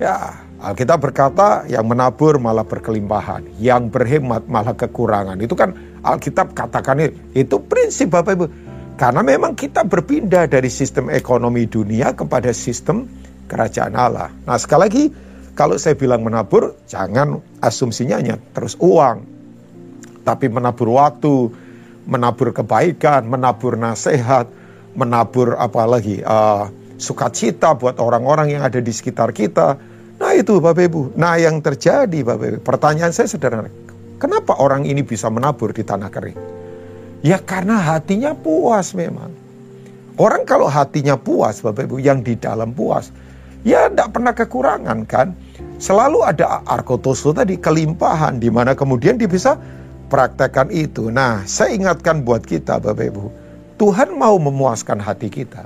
Ya, 0.00 0.40
Alkitab 0.60 1.00
berkata 1.00 1.64
yang 1.72 1.88
menabur 1.88 2.36
malah 2.36 2.68
berkelimpahan, 2.68 3.48
yang 3.56 3.88
berhemat 3.88 4.44
malah 4.44 4.76
kekurangan. 4.76 5.40
Itu 5.40 5.56
kan 5.56 5.72
Alkitab 6.04 6.52
katakan 6.52 7.00
itu 7.32 7.56
prinsip 7.64 8.12
Bapak 8.12 8.32
Ibu. 8.36 8.46
Karena 9.00 9.24
memang 9.24 9.56
kita 9.56 9.88
berpindah 9.88 10.44
dari 10.44 10.68
sistem 10.68 11.08
ekonomi 11.08 11.64
dunia 11.64 12.12
kepada 12.12 12.52
sistem 12.52 13.08
kerajaan 13.48 13.96
Allah. 13.96 14.28
Nah 14.44 14.60
sekali 14.60 14.80
lagi, 14.84 15.04
kalau 15.56 15.80
saya 15.80 15.96
bilang 15.96 16.20
menabur, 16.20 16.76
jangan 16.84 17.40
asumsinya 17.64 18.20
hanya 18.20 18.36
terus 18.52 18.76
uang. 18.76 19.24
Tapi 20.20 20.52
menabur 20.52 20.92
waktu, 20.92 21.48
menabur 22.04 22.52
kebaikan, 22.52 23.24
menabur 23.24 23.80
nasihat, 23.80 24.44
menabur 24.92 25.56
apalagi 25.56 26.20
uh, 26.20 26.68
sukacita 27.00 27.72
buat 27.80 27.96
orang-orang 27.96 28.60
yang 28.60 28.62
ada 28.68 28.84
di 28.84 28.92
sekitar 28.92 29.32
kita, 29.32 29.80
itu 30.40 30.58
Bapak 30.58 30.88
Ibu. 30.88 31.02
Nah 31.20 31.36
yang 31.36 31.60
terjadi 31.60 32.24
Bapak 32.24 32.46
Ibu, 32.46 32.58
pertanyaan 32.64 33.12
saya 33.12 33.28
sederhana. 33.28 33.68
Kenapa 34.20 34.56
orang 34.60 34.84
ini 34.84 35.00
bisa 35.00 35.28
menabur 35.32 35.72
di 35.72 35.84
tanah 35.84 36.10
kering? 36.12 36.36
Ya 37.20 37.40
karena 37.40 37.76
hatinya 37.76 38.32
puas 38.32 38.96
memang. 38.96 39.32
Orang 40.20 40.44
kalau 40.44 40.68
hatinya 40.68 41.16
puas 41.16 41.64
Bapak 41.64 41.88
Ibu, 41.88 41.96
yang 42.00 42.20
di 42.20 42.36
dalam 42.36 42.76
puas. 42.76 43.12
Ya 43.64 43.88
tidak 43.92 44.16
pernah 44.16 44.32
kekurangan 44.32 45.04
kan. 45.04 45.36
Selalu 45.80 46.24
ada 46.24 46.64
arkotoso 46.64 47.32
tadi, 47.32 47.56
kelimpahan. 47.56 48.40
di 48.40 48.48
mana 48.48 48.72
kemudian 48.76 49.16
dia 49.16 49.28
bisa 49.28 49.56
praktekkan 50.08 50.68
itu. 50.68 51.08
Nah 51.08 51.44
saya 51.44 51.72
ingatkan 51.72 52.24
buat 52.24 52.44
kita 52.44 52.80
Bapak 52.80 53.04
Ibu. 53.12 53.24
Tuhan 53.80 54.12
mau 54.16 54.36
memuaskan 54.36 55.00
hati 55.00 55.32
kita. 55.32 55.64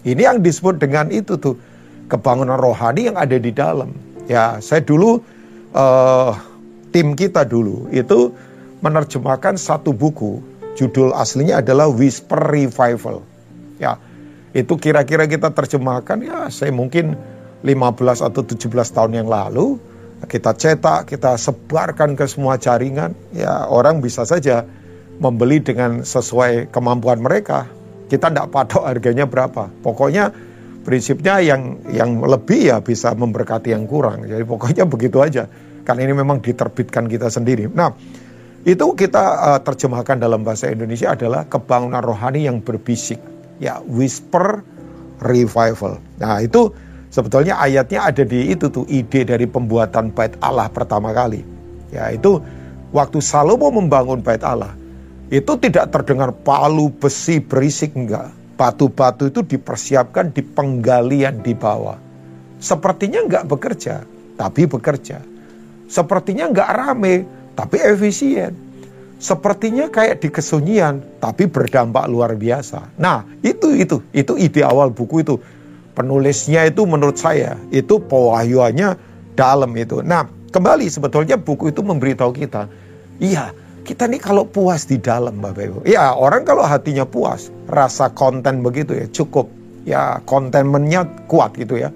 Ini 0.00 0.32
yang 0.32 0.38
disebut 0.40 0.80
dengan 0.80 1.12
itu 1.12 1.36
tuh 1.36 1.60
kebangunan 2.08 2.56
rohani 2.56 3.12
yang 3.12 3.20
ada 3.20 3.36
di 3.36 3.52
dalam. 3.52 3.92
Ya, 4.30 4.62
saya 4.62 4.78
dulu 4.86 5.18
uh, 5.74 6.32
tim 6.94 7.18
kita 7.18 7.42
dulu 7.42 7.90
itu 7.90 8.30
menerjemahkan 8.78 9.58
satu 9.58 9.90
buku. 9.90 10.38
Judul 10.78 11.10
aslinya 11.10 11.58
adalah 11.58 11.90
Whisper 11.90 12.38
Revival. 12.38 13.26
Ya, 13.82 13.98
itu 14.54 14.78
kira-kira 14.78 15.26
kita 15.26 15.50
terjemahkan 15.50 16.22
ya 16.22 16.46
saya 16.46 16.70
mungkin 16.70 17.18
15 17.66 17.74
atau 18.22 18.42
17 18.46 18.70
tahun 18.70 19.12
yang 19.18 19.26
lalu 19.26 19.82
kita 20.28 20.52
cetak, 20.52 21.08
kita 21.08 21.40
sebarkan 21.40 22.12
ke 22.12 22.28
semua 22.28 22.60
jaringan. 22.60 23.16
Ya, 23.32 23.64
orang 23.66 24.04
bisa 24.04 24.28
saja 24.28 24.68
membeli 25.16 25.64
dengan 25.64 26.04
sesuai 26.04 26.68
kemampuan 26.68 27.24
mereka. 27.24 27.64
Kita 28.12 28.28
tidak 28.28 28.52
patok 28.52 28.84
harganya 28.84 29.24
berapa. 29.24 29.70
Pokoknya 29.80 30.34
prinsipnya 30.90 31.38
yang 31.38 31.78
yang 31.94 32.18
lebih 32.18 32.74
ya 32.74 32.82
bisa 32.82 33.14
memberkati 33.14 33.70
yang 33.70 33.86
kurang. 33.86 34.26
Jadi 34.26 34.42
pokoknya 34.42 34.90
begitu 34.90 35.22
aja. 35.22 35.46
Karena 35.86 36.10
ini 36.10 36.18
memang 36.18 36.42
diterbitkan 36.42 37.06
kita 37.06 37.30
sendiri. 37.30 37.70
Nah, 37.70 37.94
itu 38.66 38.86
kita 38.98 39.22
uh, 39.38 39.60
terjemahkan 39.62 40.18
dalam 40.18 40.42
bahasa 40.42 40.66
Indonesia 40.66 41.14
adalah 41.14 41.46
kebangunan 41.46 42.02
rohani 42.02 42.50
yang 42.50 42.58
berbisik. 42.58 43.22
Ya, 43.62 43.78
whisper 43.86 44.66
revival. 45.22 46.02
Nah, 46.18 46.42
itu 46.42 46.74
sebetulnya 47.06 47.62
ayatnya 47.62 48.10
ada 48.10 48.26
di 48.26 48.50
itu 48.50 48.66
tuh 48.66 48.82
ide 48.90 49.22
dari 49.22 49.46
pembuatan 49.46 50.10
bait 50.10 50.34
Allah 50.42 50.66
pertama 50.74 51.14
kali. 51.14 51.46
Ya, 51.94 52.10
itu 52.10 52.42
waktu 52.90 53.22
Salomo 53.22 53.70
membangun 53.70 54.26
bait 54.26 54.42
Allah, 54.42 54.74
itu 55.30 55.54
tidak 55.62 55.94
terdengar 55.94 56.34
palu 56.34 56.90
besi 56.90 57.38
berisik 57.38 57.94
enggak 57.94 58.39
batu-batu 58.60 59.32
itu 59.32 59.40
dipersiapkan 59.40 60.36
di 60.36 60.44
penggalian 60.44 61.40
di 61.40 61.56
bawah. 61.56 61.96
Sepertinya 62.60 63.24
nggak 63.24 63.48
bekerja, 63.48 64.04
tapi 64.36 64.68
bekerja. 64.68 65.24
Sepertinya 65.88 66.52
nggak 66.52 66.70
rame, 66.76 67.24
tapi 67.56 67.80
efisien. 67.80 68.52
Sepertinya 69.16 69.88
kayak 69.88 70.20
di 70.20 70.28
kesunyian, 70.28 71.00
tapi 71.24 71.48
berdampak 71.48 72.04
luar 72.12 72.36
biasa. 72.36 73.00
Nah, 73.00 73.24
itu 73.40 73.72
itu 73.72 74.04
itu 74.12 74.36
ide 74.36 74.60
awal 74.60 74.92
buku 74.92 75.24
itu. 75.24 75.40
Penulisnya 75.96 76.68
itu 76.68 76.84
menurut 76.84 77.16
saya 77.16 77.56
itu 77.72 77.96
pewahyuannya 77.96 78.96
dalam 79.32 79.72
itu. 79.72 80.04
Nah, 80.04 80.28
kembali 80.52 80.84
sebetulnya 80.92 81.40
buku 81.40 81.72
itu 81.72 81.80
memberitahu 81.80 82.32
kita, 82.36 82.68
iya 83.24 83.56
kita 83.82 84.06
nih 84.06 84.20
kalau 84.20 84.46
puas 84.46 84.86
di 84.86 85.00
dalam 85.00 85.40
Bapak 85.40 85.62
Ibu. 85.64 85.78
Ya 85.88 86.12
orang 86.12 86.44
kalau 86.44 86.62
hatinya 86.62 87.08
puas, 87.08 87.50
rasa 87.66 88.12
konten 88.12 88.60
begitu 88.60 88.94
ya 88.94 89.06
cukup. 89.10 89.48
Ya 89.88 90.20
kontenmennya 90.28 91.08
kuat 91.26 91.56
gitu 91.56 91.80
ya. 91.80 91.90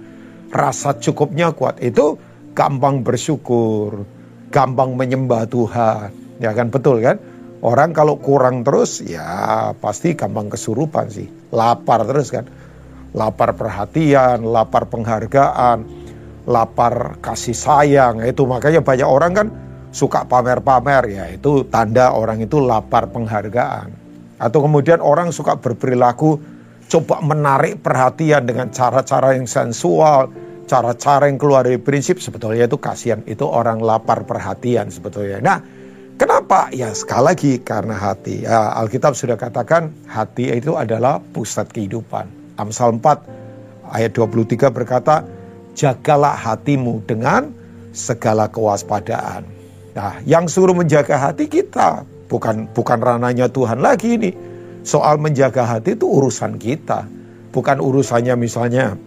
Rasa 0.51 0.97
cukupnya 0.97 1.53
kuat. 1.53 1.79
Itu 1.85 2.17
gampang 2.57 3.05
bersyukur. 3.05 4.09
Gampang 4.49 4.97
menyembah 4.97 5.45
Tuhan. 5.51 6.41
Ya 6.41 6.51
kan 6.57 6.73
betul 6.73 7.05
kan? 7.05 7.21
Orang 7.65 7.97
kalau 7.97 8.21
kurang 8.21 8.61
terus 8.61 9.01
ya 9.01 9.73
pasti 9.81 10.13
gampang 10.17 10.53
kesurupan 10.53 11.09
sih. 11.09 11.29
Lapar 11.53 12.05
terus 12.09 12.29
kan. 12.33 12.45
Lapar 13.15 13.55
perhatian, 13.55 14.43
lapar 14.43 14.91
penghargaan, 14.91 15.87
lapar 16.51 17.23
kasih 17.23 17.55
sayang. 17.55 18.21
Itu 18.27 18.45
makanya 18.49 18.83
banyak 18.83 19.09
orang 19.09 19.33
kan 19.33 19.49
suka 19.95 20.27
pamer-pamer 20.27 21.07
ya 21.07 21.25
itu 21.31 21.63
tanda 21.71 22.11
orang 22.11 22.43
itu 22.43 22.59
lapar 22.59 23.07
penghargaan. 23.15 23.95
Atau 24.43 24.67
kemudian 24.67 24.99
orang 24.99 25.31
suka 25.31 25.55
berperilaku 25.55 26.43
coba 26.91 27.23
menarik 27.23 27.79
perhatian 27.79 28.43
dengan 28.43 28.75
cara-cara 28.75 29.39
yang 29.39 29.47
sensual, 29.47 30.29
cara-cara 30.67 31.31
yang 31.31 31.39
keluar 31.39 31.63
dari 31.63 31.79
prinsip 31.79 32.19
sebetulnya 32.19 32.67
itu 32.67 32.75
kasihan, 32.75 33.23
itu 33.31 33.47
orang 33.47 33.79
lapar 33.79 34.27
perhatian 34.27 34.91
sebetulnya. 34.91 35.39
Nah, 35.39 35.59
kenapa? 36.19 36.75
Ya 36.75 36.91
sekali 36.91 37.25
lagi 37.31 37.53
karena 37.63 37.95
hati. 37.95 38.43
Ya, 38.43 38.75
Alkitab 38.75 39.15
sudah 39.15 39.39
katakan 39.39 39.95
hati 40.11 40.51
itu 40.59 40.75
adalah 40.75 41.23
pusat 41.33 41.71
kehidupan. 41.71 42.27
Amsal 42.59 42.99
4 42.99 43.23
ayat 43.95 44.11
23 44.11 44.75
berkata, 44.75 45.23
"Jagalah 45.79 46.35
hatimu 46.35 47.07
dengan 47.07 47.55
segala 47.95 48.51
kewaspadaan." 48.51 49.54
Nah, 49.95 50.19
yang 50.27 50.51
suruh 50.51 50.75
menjaga 50.75 51.31
hati 51.31 51.47
kita, 51.47 52.03
bukan 52.27 52.67
bukan 52.75 52.99
rananya 52.99 53.47
Tuhan 53.47 53.79
lagi 53.79 54.19
ini. 54.19 54.31
Soal 54.85 55.17
menjaga 55.17 55.65
hati 55.65 55.97
itu 55.97 56.05
urusan 56.05 56.61
kita, 56.61 57.07
bukan 57.55 57.79
urusannya 57.81 58.35
misalnya 58.37 58.99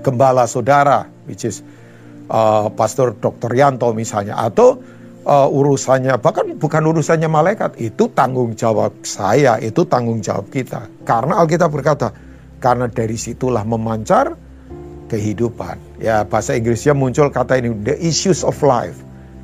gembala 0.00 0.46
saudara, 0.48 1.04
which 1.26 1.44
is 1.44 1.60
uh, 2.30 2.70
Pastor 2.72 3.12
Dr. 3.18 3.52
Yanto 3.52 3.90
misalnya, 3.92 4.38
atau 4.38 4.80
uh, 5.28 5.48
urusannya, 5.50 6.16
bahkan 6.22 6.56
bukan 6.56 6.82
urusannya 6.88 7.28
malaikat, 7.28 7.76
itu 7.82 8.08
tanggung 8.14 8.56
jawab 8.56 8.96
saya, 9.04 9.60
itu 9.60 9.84
tanggung 9.84 10.24
jawab 10.24 10.48
kita. 10.48 10.88
Karena 11.04 11.42
Alkitab 11.42 11.68
berkata, 11.68 12.14
karena 12.62 12.88
dari 12.88 13.18
situlah 13.20 13.66
memancar 13.66 14.32
kehidupan. 15.12 16.00
Ya, 16.00 16.24
bahasa 16.24 16.54
Inggrisnya 16.54 16.96
muncul 16.96 17.28
kata 17.28 17.60
ini, 17.60 17.74
the 17.84 17.96
issues 18.00 18.40
of 18.40 18.56
life. 18.64 18.96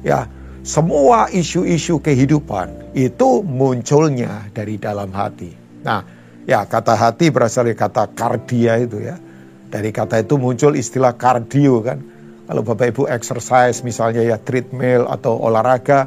Ya, 0.04 0.28
semua 0.64 1.28
isu-isu 1.28 2.00
kehidupan 2.00 2.97
itu 2.97 3.44
munculnya 3.44 4.49
dari 4.50 4.80
dalam 4.80 5.12
hati. 5.12 5.52
Nah, 5.85 6.00
ya 6.49 6.64
kata 6.64 6.97
hati 6.97 7.28
berasal 7.28 7.68
dari 7.68 7.76
kata 7.76 8.16
kardia 8.16 8.80
itu 8.80 9.04
ya. 9.04 9.21
Dari 9.68 9.92
kata 9.92 10.25
itu 10.25 10.40
muncul 10.40 10.73
istilah 10.78 11.18
kardio 11.21 11.85
kan 11.85 11.99
kalau 12.44 12.61
Bapak 12.61 12.92
Ibu 12.92 13.02
exercise 13.09 13.80
misalnya 13.80 14.21
ya 14.21 14.37
treadmill 14.37 15.09
atau 15.09 15.40
olahraga, 15.40 16.04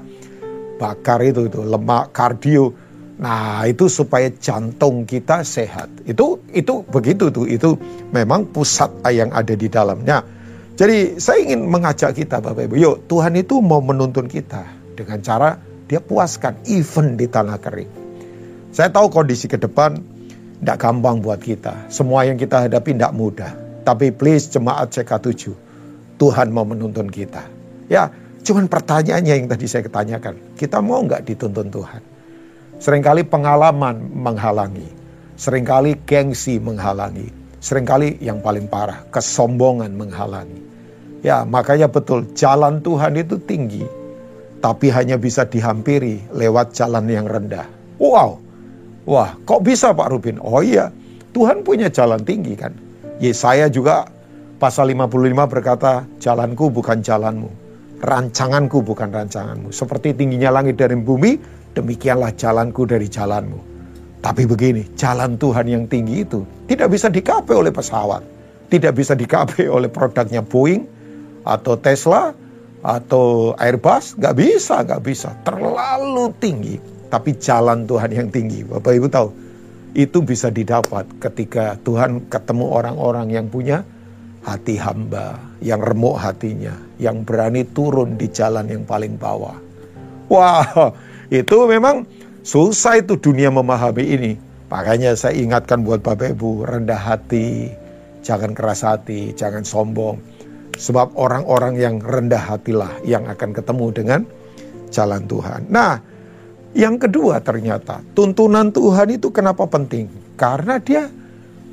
bakar 0.78 1.26
itu 1.26 1.50
itu 1.50 1.66
lemak 1.66 2.14
kardio. 2.14 2.70
Nah, 3.18 3.66
itu 3.66 3.90
supaya 3.90 4.30
jantung 4.30 5.10
kita 5.10 5.42
sehat. 5.42 5.90
Itu 6.06 6.46
itu 6.54 6.86
begitu 6.86 7.34
tuh. 7.34 7.50
Itu 7.50 7.74
memang 8.14 8.54
pusat 8.54 9.02
yang 9.10 9.34
ada 9.34 9.58
di 9.58 9.66
dalamnya. 9.66 10.22
Jadi 10.78 11.18
saya 11.18 11.42
ingin 11.42 11.66
mengajak 11.66 12.14
kita 12.14 12.38
Bapak 12.38 12.70
Ibu, 12.70 12.78
yuk 12.78 13.10
Tuhan 13.10 13.34
itu 13.34 13.58
mau 13.66 13.82
menuntun 13.82 14.30
kita 14.30 14.62
dengan 14.94 15.18
cara 15.26 15.58
dia 15.90 15.98
puaskan 15.98 16.54
even 16.70 17.18
di 17.18 17.26
tanah 17.26 17.58
kering. 17.58 17.90
Saya 18.70 18.94
tahu 18.94 19.10
kondisi 19.10 19.50
ke 19.50 19.58
depan 19.58 19.98
tidak 20.62 20.78
gampang 20.78 21.18
buat 21.18 21.42
kita. 21.42 21.90
Semua 21.90 22.30
yang 22.30 22.38
kita 22.38 22.70
hadapi 22.70 22.94
tidak 22.94 23.10
mudah. 23.18 23.58
Tapi 23.82 24.14
please 24.14 24.54
jemaat 24.54 24.94
CK7, 24.94 25.50
Tuhan 26.22 26.54
mau 26.54 26.62
menuntun 26.62 27.10
kita. 27.10 27.42
Ya, 27.90 28.14
cuman 28.46 28.70
pertanyaannya 28.70 29.34
yang 29.34 29.50
tadi 29.50 29.66
saya 29.66 29.82
ketanyakan. 29.82 30.62
Kita 30.62 30.78
mau 30.84 31.02
nggak 31.02 31.26
dituntun 31.26 31.74
Tuhan? 31.74 32.02
Seringkali 32.78 33.26
pengalaman 33.26 34.14
menghalangi. 34.14 34.94
Seringkali 35.42 36.06
gengsi 36.06 36.62
menghalangi. 36.62 37.34
Seringkali 37.58 38.22
yang 38.22 38.46
paling 38.46 38.70
parah, 38.70 39.10
kesombongan 39.10 39.90
menghalangi. 39.98 40.67
Ya, 41.26 41.44
makanya 41.48 41.90
betul, 41.90 42.30
jalan 42.38 42.82
Tuhan 42.82 43.18
itu 43.18 43.42
tinggi. 43.42 43.86
Tapi 44.62 44.90
hanya 44.90 45.18
bisa 45.18 45.46
dihampiri 45.46 46.22
lewat 46.34 46.74
jalan 46.74 47.06
yang 47.10 47.26
rendah. 47.30 47.66
Wow, 47.98 48.42
wah 49.06 49.34
kok 49.46 49.62
bisa 49.66 49.94
Pak 49.94 50.14
Rubin? 50.14 50.38
Oh 50.42 50.62
iya, 50.62 50.90
Tuhan 51.34 51.62
punya 51.62 51.90
jalan 51.90 52.22
tinggi 52.26 52.54
kan. 52.58 52.74
Yesaya 53.18 53.70
juga 53.70 54.06
Pasal 54.58 54.90
55 54.90 55.54
berkata, 55.54 56.02
jalanku 56.18 56.74
bukan 56.74 56.98
jalanmu, 56.98 57.46
rancanganku 58.02 58.82
bukan 58.82 59.14
rancanganmu. 59.14 59.70
Seperti 59.70 60.18
tingginya 60.18 60.50
langit 60.50 60.82
dari 60.82 60.98
bumi, 60.98 61.38
demikianlah 61.78 62.34
jalanku 62.34 62.90
dari 62.90 63.06
jalanmu. 63.06 63.62
Tapi 64.18 64.50
begini, 64.50 64.98
jalan 64.98 65.38
Tuhan 65.38 65.70
yang 65.70 65.86
tinggi 65.86 66.26
itu 66.26 66.42
tidak 66.66 66.90
bisa 66.90 67.06
dikapai 67.06 67.54
oleh 67.54 67.70
pesawat. 67.70 68.26
Tidak 68.66 68.90
bisa 68.98 69.14
dikapai 69.14 69.70
oleh 69.70 69.94
produknya 69.94 70.42
Boeing 70.42 70.90
atau 71.48 71.80
Tesla 71.80 72.36
atau 72.84 73.56
Airbus. 73.56 74.20
Gak 74.20 74.36
bisa, 74.36 74.84
gak 74.84 75.02
bisa. 75.08 75.32
Terlalu 75.48 76.36
tinggi. 76.44 76.76
Tapi 77.08 77.40
jalan 77.40 77.88
Tuhan 77.88 78.12
yang 78.12 78.28
tinggi. 78.28 78.68
Bapak 78.68 78.92
Ibu 78.92 79.08
tahu, 79.08 79.30
itu 79.96 80.20
bisa 80.20 80.52
didapat 80.52 81.08
ketika 81.24 81.80
Tuhan 81.88 82.28
ketemu 82.28 82.66
orang-orang 82.68 83.32
yang 83.32 83.48
punya 83.48 83.88
hati 84.44 84.76
hamba, 84.76 85.40
yang 85.64 85.80
remuk 85.80 86.20
hatinya, 86.20 86.76
yang 87.00 87.24
berani 87.24 87.64
turun 87.68 88.20
di 88.20 88.28
jalan 88.32 88.68
yang 88.68 88.84
paling 88.84 89.16
bawah. 89.16 89.56
Wah, 90.28 90.92
itu 91.32 91.58
memang 91.68 92.04
susah 92.44 93.00
itu 93.00 93.16
dunia 93.16 93.48
memahami 93.52 94.04
ini. 94.04 94.32
Makanya 94.68 95.16
saya 95.16 95.40
ingatkan 95.40 95.84
buat 95.84 96.04
Bapak 96.04 96.36
Ibu, 96.36 96.68
rendah 96.68 97.00
hati, 97.00 97.72
jangan 98.24 98.52
keras 98.52 98.84
hati, 98.84 99.32
jangan 99.32 99.64
sombong. 99.64 100.20
Sebab 100.78 101.18
orang-orang 101.18 101.74
yang 101.76 101.96
rendah 101.98 102.54
hatilah 102.54 103.02
yang 103.02 103.26
akan 103.26 103.50
ketemu 103.50 103.88
dengan 103.90 104.22
jalan 104.94 105.26
Tuhan. 105.26 105.68
Nah, 105.74 105.98
yang 106.78 107.02
kedua 107.02 107.42
ternyata 107.42 108.06
tuntunan 108.14 108.70
Tuhan 108.70 109.18
itu 109.18 109.34
kenapa 109.34 109.66
penting? 109.66 110.06
Karena 110.38 110.78
dia 110.78 111.10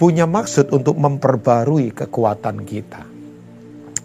punya 0.01 0.25
maksud 0.25 0.73
untuk 0.73 0.97
memperbarui 0.97 1.93
kekuatan 1.93 2.65
kita. 2.65 3.05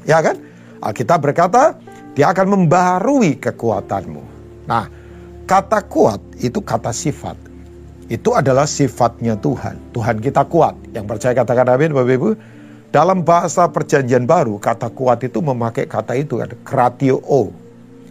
Ya 0.03 0.19
kan? 0.19 0.37
Alkitab 0.79 1.19
berkata, 1.23 1.75
dia 2.15 2.31
akan 2.31 2.47
membarui 2.55 3.39
kekuatanmu. 3.39 4.23
Nah, 4.67 4.85
kata 5.47 5.79
kuat 5.87 6.19
itu 6.39 6.59
kata 6.59 6.91
sifat. 6.91 7.35
Itu 8.09 8.33
adalah 8.33 8.65
sifatnya 8.65 9.37
Tuhan. 9.37 9.93
Tuhan 9.93 10.17
kita 10.17 10.43
kuat. 10.49 10.73
Yang 10.91 11.05
percaya 11.05 11.33
katakan 11.37 11.67
amin 11.69 11.93
Bapak 11.93 12.15
Ibu. 12.17 12.29
Dalam 12.89 13.21
bahasa 13.21 13.69
perjanjian 13.69 14.25
baru, 14.25 14.57
kata 14.57 14.89
kuat 14.89 15.21
itu 15.21 15.39
memakai 15.45 15.85
kata 15.85 16.17
itu, 16.17 16.41
kan, 16.41 16.49
kratio 16.65 17.21
o. 17.21 17.53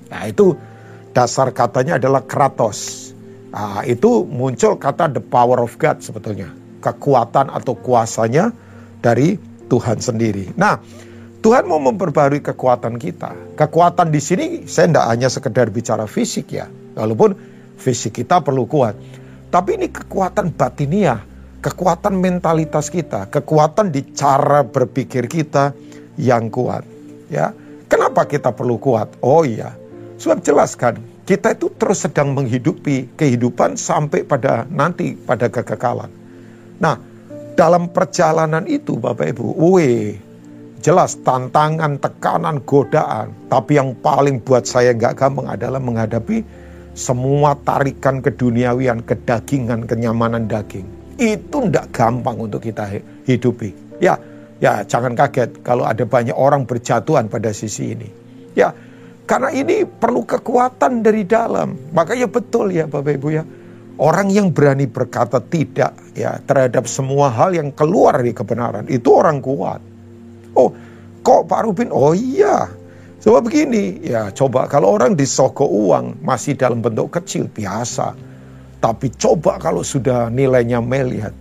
Nah 0.08 0.22
itu 0.30 0.54
dasar 1.10 1.50
katanya 1.50 1.98
adalah 1.98 2.22
kratos. 2.22 3.10
Nah, 3.48 3.82
itu 3.82 4.22
muncul 4.28 4.76
kata 4.76 5.08
the 5.08 5.24
power 5.24 5.58
of 5.64 5.74
God 5.80 5.98
sebetulnya 6.04 6.52
kekuatan 6.78 7.50
atau 7.50 7.74
kuasanya 7.74 8.54
dari 9.02 9.34
Tuhan 9.66 9.98
sendiri. 9.98 10.54
Nah, 10.54 10.78
Tuhan 11.42 11.66
mau 11.66 11.78
memperbarui 11.82 12.42
kekuatan 12.42 12.98
kita. 12.98 13.58
Kekuatan 13.58 14.10
di 14.10 14.20
sini 14.22 14.46
saya 14.66 14.90
tidak 14.90 15.06
hanya 15.10 15.28
sekedar 15.30 15.66
bicara 15.70 16.06
fisik 16.06 16.54
ya, 16.54 16.66
walaupun 16.94 17.34
fisik 17.78 18.22
kita 18.22 18.42
perlu 18.42 18.66
kuat. 18.66 18.94
Tapi 19.48 19.80
ini 19.80 19.88
kekuatan 19.88 20.52
batiniah, 20.52 21.24
kekuatan 21.68 22.16
mentalitas 22.16 22.88
kita, 22.88 23.28
kekuatan 23.28 23.92
di 23.92 24.00
cara 24.16 24.64
berpikir 24.64 25.28
kita 25.28 25.76
yang 26.16 26.48
kuat. 26.48 26.80
Ya, 27.28 27.52
kenapa 27.92 28.24
kita 28.24 28.56
perlu 28.56 28.80
kuat? 28.80 29.12
Oh 29.20 29.44
iya, 29.44 29.76
sebab 30.16 30.40
jelaskan 30.40 30.96
kita 31.28 31.52
itu 31.52 31.68
terus 31.76 32.08
sedang 32.08 32.32
menghidupi 32.32 33.12
kehidupan 33.20 33.76
sampai 33.76 34.24
pada 34.24 34.64
nanti 34.72 35.12
pada 35.12 35.52
kekekalan. 35.52 36.08
Nah, 36.80 36.96
dalam 37.52 37.92
perjalanan 37.92 38.64
itu 38.64 38.96
Bapak 38.96 39.36
Ibu, 39.36 39.52
we, 39.76 40.16
jelas 40.80 41.20
tantangan, 41.20 42.00
tekanan, 42.00 42.64
godaan. 42.64 43.36
Tapi 43.52 43.76
yang 43.76 43.92
paling 44.00 44.40
buat 44.40 44.64
saya 44.64 44.96
nggak 44.96 45.20
gampang 45.20 45.52
adalah 45.52 45.84
menghadapi 45.84 46.40
semua 46.96 47.60
tarikan 47.60 48.24
keduniawian, 48.24 49.04
kedagingan, 49.04 49.84
kenyamanan 49.84 50.48
daging. 50.48 50.97
Itu 51.18 51.66
nggak 51.66 51.90
gampang 51.90 52.38
untuk 52.38 52.62
kita 52.62 52.86
hidupi. 53.26 53.74
Ya, 53.98 54.14
ya 54.62 54.86
jangan 54.86 55.18
kaget 55.18 55.66
kalau 55.66 55.82
ada 55.82 56.06
banyak 56.06 56.34
orang 56.34 56.62
berjatuhan 56.64 57.26
pada 57.26 57.50
sisi 57.50 57.92
ini. 57.98 58.08
Ya, 58.54 58.70
karena 59.26 59.50
ini 59.50 59.82
perlu 59.82 60.22
kekuatan 60.22 61.02
dari 61.02 61.26
dalam. 61.26 61.74
Makanya 61.90 62.30
betul 62.30 62.70
ya 62.70 62.86
Bapak 62.86 63.18
Ibu 63.18 63.28
ya 63.34 63.42
Orang 63.98 64.30
yang 64.30 64.54
berani 64.54 64.86
berkata 64.86 65.42
tidak 65.42 65.90
ya 66.14 66.38
terhadap 66.46 66.86
semua 66.86 67.34
hal 67.34 67.50
yang 67.50 67.74
keluar 67.74 68.22
dari 68.22 68.30
kebenaran 68.30 68.86
itu 68.86 69.10
orang 69.10 69.42
kuat. 69.42 69.82
Oh, 70.54 70.70
kok 71.26 71.50
Pak 71.50 71.66
Rubin? 71.66 71.90
Oh 71.90 72.14
iya. 72.14 72.70
Sebab 73.18 73.50
begini, 73.50 73.98
ya 74.06 74.30
coba 74.30 74.70
kalau 74.70 74.94
orang 74.94 75.18
disogok 75.18 75.66
uang 75.66 76.22
masih 76.22 76.54
dalam 76.54 76.78
bentuk 76.78 77.10
kecil 77.10 77.50
biasa. 77.50 78.14
Tapi 78.78 79.10
coba 79.18 79.58
kalau 79.58 79.82
sudah 79.82 80.30
nilainya 80.30 80.78
melihat 80.78 81.34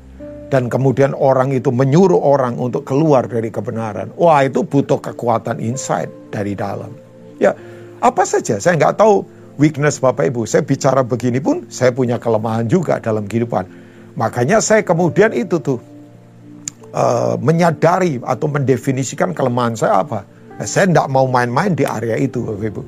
dan 0.47 0.71
kemudian 0.71 1.12
orang 1.13 1.52
itu 1.52 1.69
menyuruh 1.69 2.17
orang 2.17 2.56
untuk 2.56 2.88
keluar 2.88 3.28
dari 3.28 3.52
kebenaran. 3.52 4.10
Wah, 4.15 4.47
itu 4.47 4.63
butuh 4.63 4.97
kekuatan 4.97 5.60
insight 5.60 6.08
dari 6.32 6.56
dalam. 6.56 6.89
Ya, 7.38 7.54
apa 8.00 8.23
saja 8.23 8.58
saya 8.58 8.80
nggak 8.80 8.97
tahu 8.97 9.28
weakness 9.60 10.00
Bapak 10.00 10.32
Ibu. 10.32 10.47
Saya 10.47 10.63
bicara 10.63 11.04
begini 11.04 11.38
pun 11.43 11.67
saya 11.67 11.91
punya 11.91 12.17
kelemahan 12.17 12.65
juga 12.65 12.97
dalam 13.04 13.28
kehidupan. 13.28 13.67
Makanya 14.17 14.63
saya 14.63 14.82
kemudian 14.82 15.30
itu 15.36 15.62
tuh 15.62 15.78
uh, 16.95 17.36
menyadari 17.38 18.17
atau 18.23 18.47
mendefinisikan 18.50 19.36
kelemahan 19.36 19.78
saya 19.78 20.02
apa. 20.02 20.26
Nah, 20.58 20.65
saya 20.65 20.89
tidak 20.89 21.06
mau 21.13 21.30
main-main 21.30 21.78
di 21.78 21.86
area 21.86 22.17
itu 22.17 22.41
Bapak 22.41 22.65
Ibu. 22.65 22.82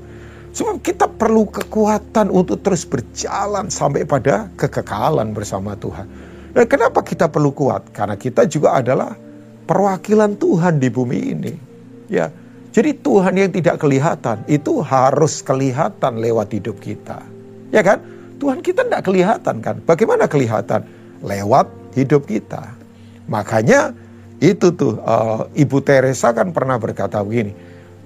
Sebab 0.49 0.81
kita 0.81 1.05
perlu 1.05 1.45
kekuatan 1.45 2.33
untuk 2.33 2.65
terus 2.65 2.83
berjalan 2.83 3.69
sampai 3.69 4.01
pada 4.03 4.49
kekekalan 4.57 5.31
bersama 5.31 5.77
Tuhan. 5.77 6.09
Dan 6.57 6.65
kenapa 6.65 7.05
kita 7.05 7.29
perlu 7.29 7.53
kuat? 7.53 7.93
Karena 7.93 8.17
kita 8.17 8.49
juga 8.49 8.81
adalah 8.81 9.13
perwakilan 9.69 10.33
Tuhan 10.41 10.81
di 10.81 10.89
bumi 10.89 11.19
ini. 11.37 11.53
Ya, 12.09 12.33
jadi 12.73 12.97
Tuhan 12.97 13.33
yang 13.37 13.53
tidak 13.53 13.81
kelihatan 13.81 14.45
itu 14.49 14.81
harus 14.81 15.41
kelihatan 15.41 16.21
lewat 16.21 16.53
hidup 16.53 16.77
kita. 16.81 17.21
Ya 17.69 17.85
kan? 17.85 18.01
Tuhan 18.41 18.65
kita 18.65 18.85
tidak 18.85 19.05
kelihatan 19.05 19.61
kan? 19.61 19.81
Bagaimana 19.85 20.25
kelihatan? 20.25 20.85
Lewat 21.21 21.69
hidup 21.93 22.25
kita. 22.29 22.73
Makanya 23.29 23.93
itu 24.39 24.71
tuh 24.73 24.97
uh, 25.03 25.45
Ibu 25.53 25.83
Teresa 25.83 26.31
kan 26.31 26.53
pernah 26.55 26.79
berkata 26.79 27.19
begini. 27.21 27.51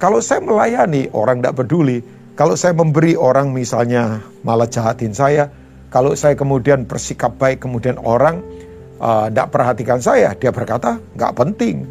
Kalau 0.01 0.19
saya 0.19 0.41
melayani 0.41 1.07
orang 1.13 1.39
tidak 1.39 1.63
peduli, 1.63 2.03
Kalau 2.33 2.57
saya 2.57 2.73
memberi 2.73 3.13
orang 3.13 3.53
misalnya 3.53 4.17
malah 4.41 4.65
jahatin 4.65 5.13
saya, 5.13 5.53
kalau 5.93 6.17
saya 6.17 6.33
kemudian 6.33 6.81
bersikap 6.89 7.37
baik, 7.37 7.61
kemudian 7.61 8.01
orang 8.01 8.41
tidak 9.29 9.47
uh, 9.47 9.51
perhatikan 9.53 10.01
saya, 10.01 10.33
dia 10.33 10.49
berkata 10.49 10.97
nggak 11.13 11.33
penting. 11.37 11.85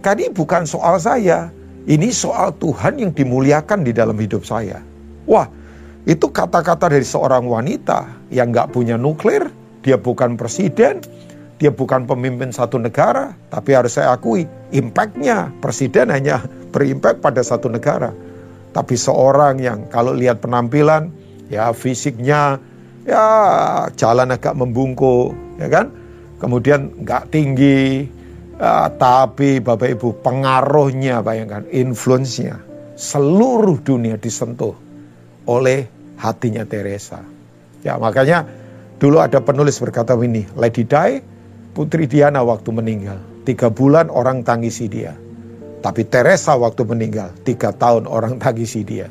Kali 0.00 0.32
bukan 0.32 0.64
soal 0.64 0.96
saya, 0.96 1.52
ini 1.84 2.08
soal 2.08 2.56
Tuhan 2.56 3.04
yang 3.04 3.12
dimuliakan 3.12 3.84
di 3.84 3.92
dalam 3.92 4.16
hidup 4.16 4.48
saya. 4.48 4.80
Wah, 5.28 5.44
itu 6.08 6.24
kata-kata 6.24 6.88
dari 6.88 7.04
seorang 7.04 7.44
wanita 7.44 8.08
yang 8.32 8.56
nggak 8.56 8.72
punya 8.72 8.96
nuklir, 8.96 9.52
dia 9.84 10.00
bukan 10.00 10.40
presiden, 10.40 11.04
dia 11.60 11.68
bukan 11.68 12.08
pemimpin 12.08 12.48
satu 12.48 12.80
negara, 12.80 13.36
tapi 13.52 13.76
harus 13.76 14.00
saya 14.00 14.16
akui, 14.16 14.48
impactnya 14.72 15.52
presiden 15.60 16.08
hanya 16.08 16.40
berimpact 16.72 17.20
pada 17.20 17.44
satu 17.44 17.68
negara. 17.68 18.16
Tapi 18.76 18.92
seorang 18.92 19.56
yang 19.56 19.88
kalau 19.88 20.12
lihat 20.12 20.44
penampilan, 20.44 21.08
ya 21.48 21.72
fisiknya, 21.72 22.60
ya 23.08 23.24
jalan 23.96 24.36
agak 24.36 24.52
membungkuk, 24.52 25.32
ya 25.56 25.72
kan? 25.72 25.88
Kemudian 26.36 26.92
nggak 27.00 27.32
tinggi, 27.32 28.04
ya, 28.60 28.92
tapi 28.92 29.64
Bapak 29.64 29.96
Ibu 29.96 30.20
pengaruhnya 30.20 31.24
bayangkan, 31.24 31.64
influence-nya 31.72 32.60
seluruh 33.00 33.80
dunia 33.80 34.20
disentuh 34.20 34.76
oleh 35.48 35.88
hatinya 36.20 36.68
Teresa. 36.68 37.24
Ya 37.80 37.96
makanya 37.96 38.44
dulu 39.00 39.24
ada 39.24 39.40
penulis 39.40 39.80
berkata 39.80 40.12
ini, 40.20 40.44
Lady 40.52 40.84
Di, 40.84 41.24
Putri 41.72 42.04
Diana 42.04 42.44
waktu 42.44 42.68
meninggal, 42.76 43.24
tiga 43.48 43.72
bulan 43.72 44.12
orang 44.12 44.44
tangisi 44.44 44.84
dia. 44.84 45.16
Tapi 45.86 46.02
Teresa 46.02 46.58
waktu 46.58 46.82
meninggal, 46.82 47.30
tiga 47.46 47.70
tahun 47.70 48.10
orang 48.10 48.42
tangisi 48.42 48.82
dia. 48.82 49.06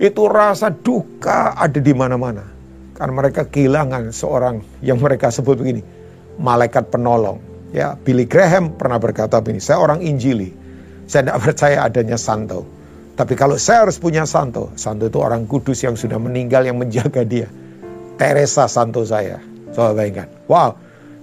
Itu 0.00 0.24
rasa 0.24 0.72
duka 0.72 1.52
ada 1.52 1.76
di 1.76 1.92
mana-mana. 1.92 2.48
Karena 2.96 3.12
mereka 3.12 3.44
kehilangan 3.44 4.08
seorang 4.08 4.64
yang 4.80 4.96
mereka 4.96 5.28
sebut 5.28 5.60
begini, 5.60 5.84
malaikat 6.40 6.88
penolong. 6.88 7.44
Ya, 7.76 7.92
Billy 7.92 8.24
Graham 8.24 8.72
pernah 8.72 8.96
berkata 8.96 9.36
begini, 9.44 9.60
saya 9.60 9.84
orang 9.84 10.00
Injili, 10.00 10.56
saya 11.04 11.28
tidak 11.28 11.44
percaya 11.44 11.84
adanya 11.84 12.16
santo. 12.16 12.64
Tapi 13.12 13.36
kalau 13.36 13.60
saya 13.60 13.84
harus 13.84 14.00
punya 14.00 14.24
santo, 14.24 14.72
santo 14.80 15.12
itu 15.12 15.20
orang 15.20 15.44
kudus 15.44 15.84
yang 15.84 15.92
sudah 15.92 16.16
meninggal 16.16 16.64
yang 16.64 16.80
menjaga 16.80 17.20
dia. 17.20 17.52
Teresa 18.16 18.64
santo 18.64 19.04
saya. 19.04 19.36
Coba 19.76 19.92
bayangkan. 19.92 20.32
Wow, 20.48 20.72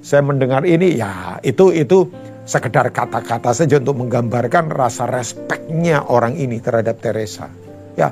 saya 0.05 0.21
mendengar 0.21 0.61
ini 0.61 0.93
ya 0.93 1.41
itu 1.41 1.73
itu 1.73 2.05
sekedar 2.49 2.89
kata-kata 2.89 3.53
saja 3.53 3.77
untuk 3.77 4.01
menggambarkan 4.01 4.73
rasa 4.73 5.05
respeknya 5.05 6.01
orang 6.09 6.33
ini 6.33 6.57
terhadap 6.57 6.97
Teresa. 6.97 7.45
Ya, 7.93 8.09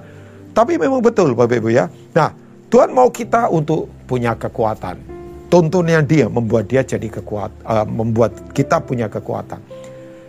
tapi 0.54 0.78
memang 0.78 1.02
betul 1.02 1.34
Bapak 1.34 1.58
Ibu 1.58 1.74
ya. 1.74 1.90
Nah, 2.14 2.30
Tuhan 2.70 2.94
mau 2.94 3.10
kita 3.10 3.50
untuk 3.50 3.90
punya 4.06 4.38
kekuatan. 4.38 5.18
Tuntunnya 5.50 6.06
dia 6.06 6.30
membuat 6.30 6.70
dia 6.70 6.86
jadi 6.86 7.10
kekuat, 7.10 7.50
uh, 7.66 7.88
membuat 7.90 8.54
kita 8.54 8.78
punya 8.86 9.10
kekuatan. 9.10 9.58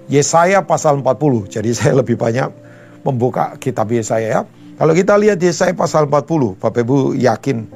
Yesaya 0.09 0.65
pasal 0.65 1.05
40. 1.05 1.53
Jadi 1.53 1.71
saya 1.79 2.01
lebih 2.01 2.17
banyak 2.17 2.49
membuka 3.05 3.61
kitab 3.61 3.93
Yesaya 3.93 4.41
ya. 4.41 4.43
Kalau 4.79 4.95
kita 4.97 5.21
lihat 5.21 5.37
Yesaya 5.43 5.77
pasal 5.77 6.09
40, 6.09 6.57
Bapak 6.57 6.81
Ibu 6.81 7.19
yakin, 7.19 7.67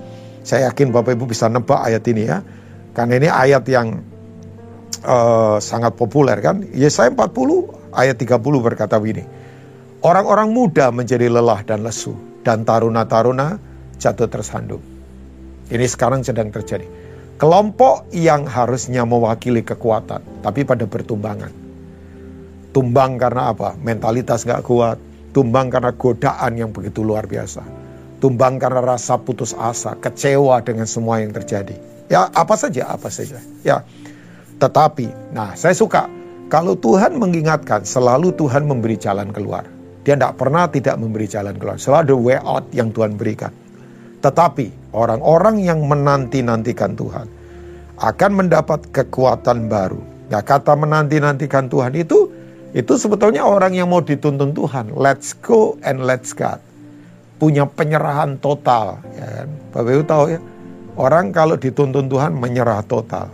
saya 0.46 0.72
yakin 0.72 0.94
Bapak 0.94 1.12
Ibu 1.18 1.28
bisa 1.28 1.50
nebak 1.50 1.82
ayat 1.82 2.06
ini 2.08 2.24
ya. 2.24 2.40
Karena 2.94 3.12
ini 3.20 3.28
ayat 3.28 3.66
yang 3.68 4.00
uh, 5.04 5.58
sangat 5.58 5.94
populer 5.94 6.38
kan. 6.38 6.64
Yesaya 6.72 7.10
40 7.12 7.94
ayat 7.94 8.16
30 8.18 8.38
berkata 8.40 8.96
begini. 8.98 9.26
Orang-orang 10.02 10.50
muda 10.50 10.90
menjadi 10.90 11.30
lelah 11.30 11.62
dan 11.62 11.86
lesu 11.86 12.18
dan 12.42 12.66
taruna-taruna 12.66 13.58
jatuh 14.02 14.26
tersandung. 14.26 14.82
Ini 15.70 15.86
sekarang 15.86 16.26
sedang 16.26 16.50
terjadi. 16.50 16.84
Kelompok 17.38 18.10
yang 18.14 18.46
harusnya 18.46 19.06
mewakili 19.06 19.62
kekuatan, 19.62 20.42
tapi 20.42 20.62
pada 20.66 20.86
bertumbangan. 20.86 21.50
Tumbang 22.74 23.18
karena 23.18 23.52
apa? 23.54 23.78
Mentalitas 23.78 24.42
gak 24.42 24.62
kuat. 24.66 24.98
Tumbang 25.32 25.72
karena 25.72 25.92
godaan 25.96 26.52
yang 26.54 26.70
begitu 26.70 27.00
luar 27.02 27.24
biasa. 27.26 27.64
Tumbang 28.20 28.60
karena 28.60 28.84
rasa 28.84 29.18
putus 29.18 29.56
asa, 29.56 29.98
kecewa 29.98 30.60
dengan 30.62 30.86
semua 30.86 31.18
yang 31.18 31.34
terjadi. 31.34 31.74
Ya 32.06 32.28
apa 32.30 32.54
saja, 32.54 32.92
apa 32.92 33.08
saja. 33.08 33.40
Ya, 33.64 33.82
tetapi, 34.58 35.32
nah 35.32 35.54
saya 35.54 35.76
suka 35.76 36.08
kalau 36.52 36.76
Tuhan 36.76 37.16
mengingatkan, 37.16 37.88
selalu 37.88 38.36
Tuhan 38.36 38.68
memberi 38.68 39.00
jalan 39.00 39.32
keluar. 39.32 39.64
Dia 40.04 40.20
tidak 40.20 40.36
pernah 40.36 40.68
tidak 40.68 41.00
memberi 41.00 41.24
jalan 41.24 41.56
keluar. 41.56 41.80
Selalu 41.80 41.96
ada 42.04 42.14
way 42.20 42.38
out 42.44 42.68
yang 42.76 42.92
Tuhan 42.92 43.16
berikan. 43.16 43.48
Tetapi 44.20 44.92
orang-orang 44.92 45.64
yang 45.64 45.80
menanti-nantikan 45.88 46.92
Tuhan 46.92 47.26
akan 47.96 48.30
mendapat 48.36 48.92
kekuatan 48.92 49.72
baru. 49.72 50.04
Nah 50.28 50.44
kata 50.44 50.76
menanti-nantikan 50.76 51.72
Tuhan 51.72 51.96
itu, 51.96 52.28
itu 52.76 52.92
sebetulnya 53.00 53.48
orang 53.48 53.72
yang 53.72 53.88
mau 53.88 54.04
dituntun 54.04 54.52
Tuhan. 54.52 54.92
Let's 54.92 55.32
go 55.32 55.80
and 55.80 56.04
let's 56.04 56.36
God. 56.36 56.60
Punya 57.40 57.64
penyerahan 57.64 58.36
total. 58.44 59.00
Ya 59.16 59.40
kan? 59.40 59.48
Bapak 59.72 59.88
Ibu 59.88 60.04
tahu 60.04 60.24
ya, 60.36 60.40
orang 61.00 61.32
kalau 61.32 61.56
dituntun 61.56 62.12
Tuhan 62.12 62.36
menyerah 62.36 62.84
total. 62.84 63.32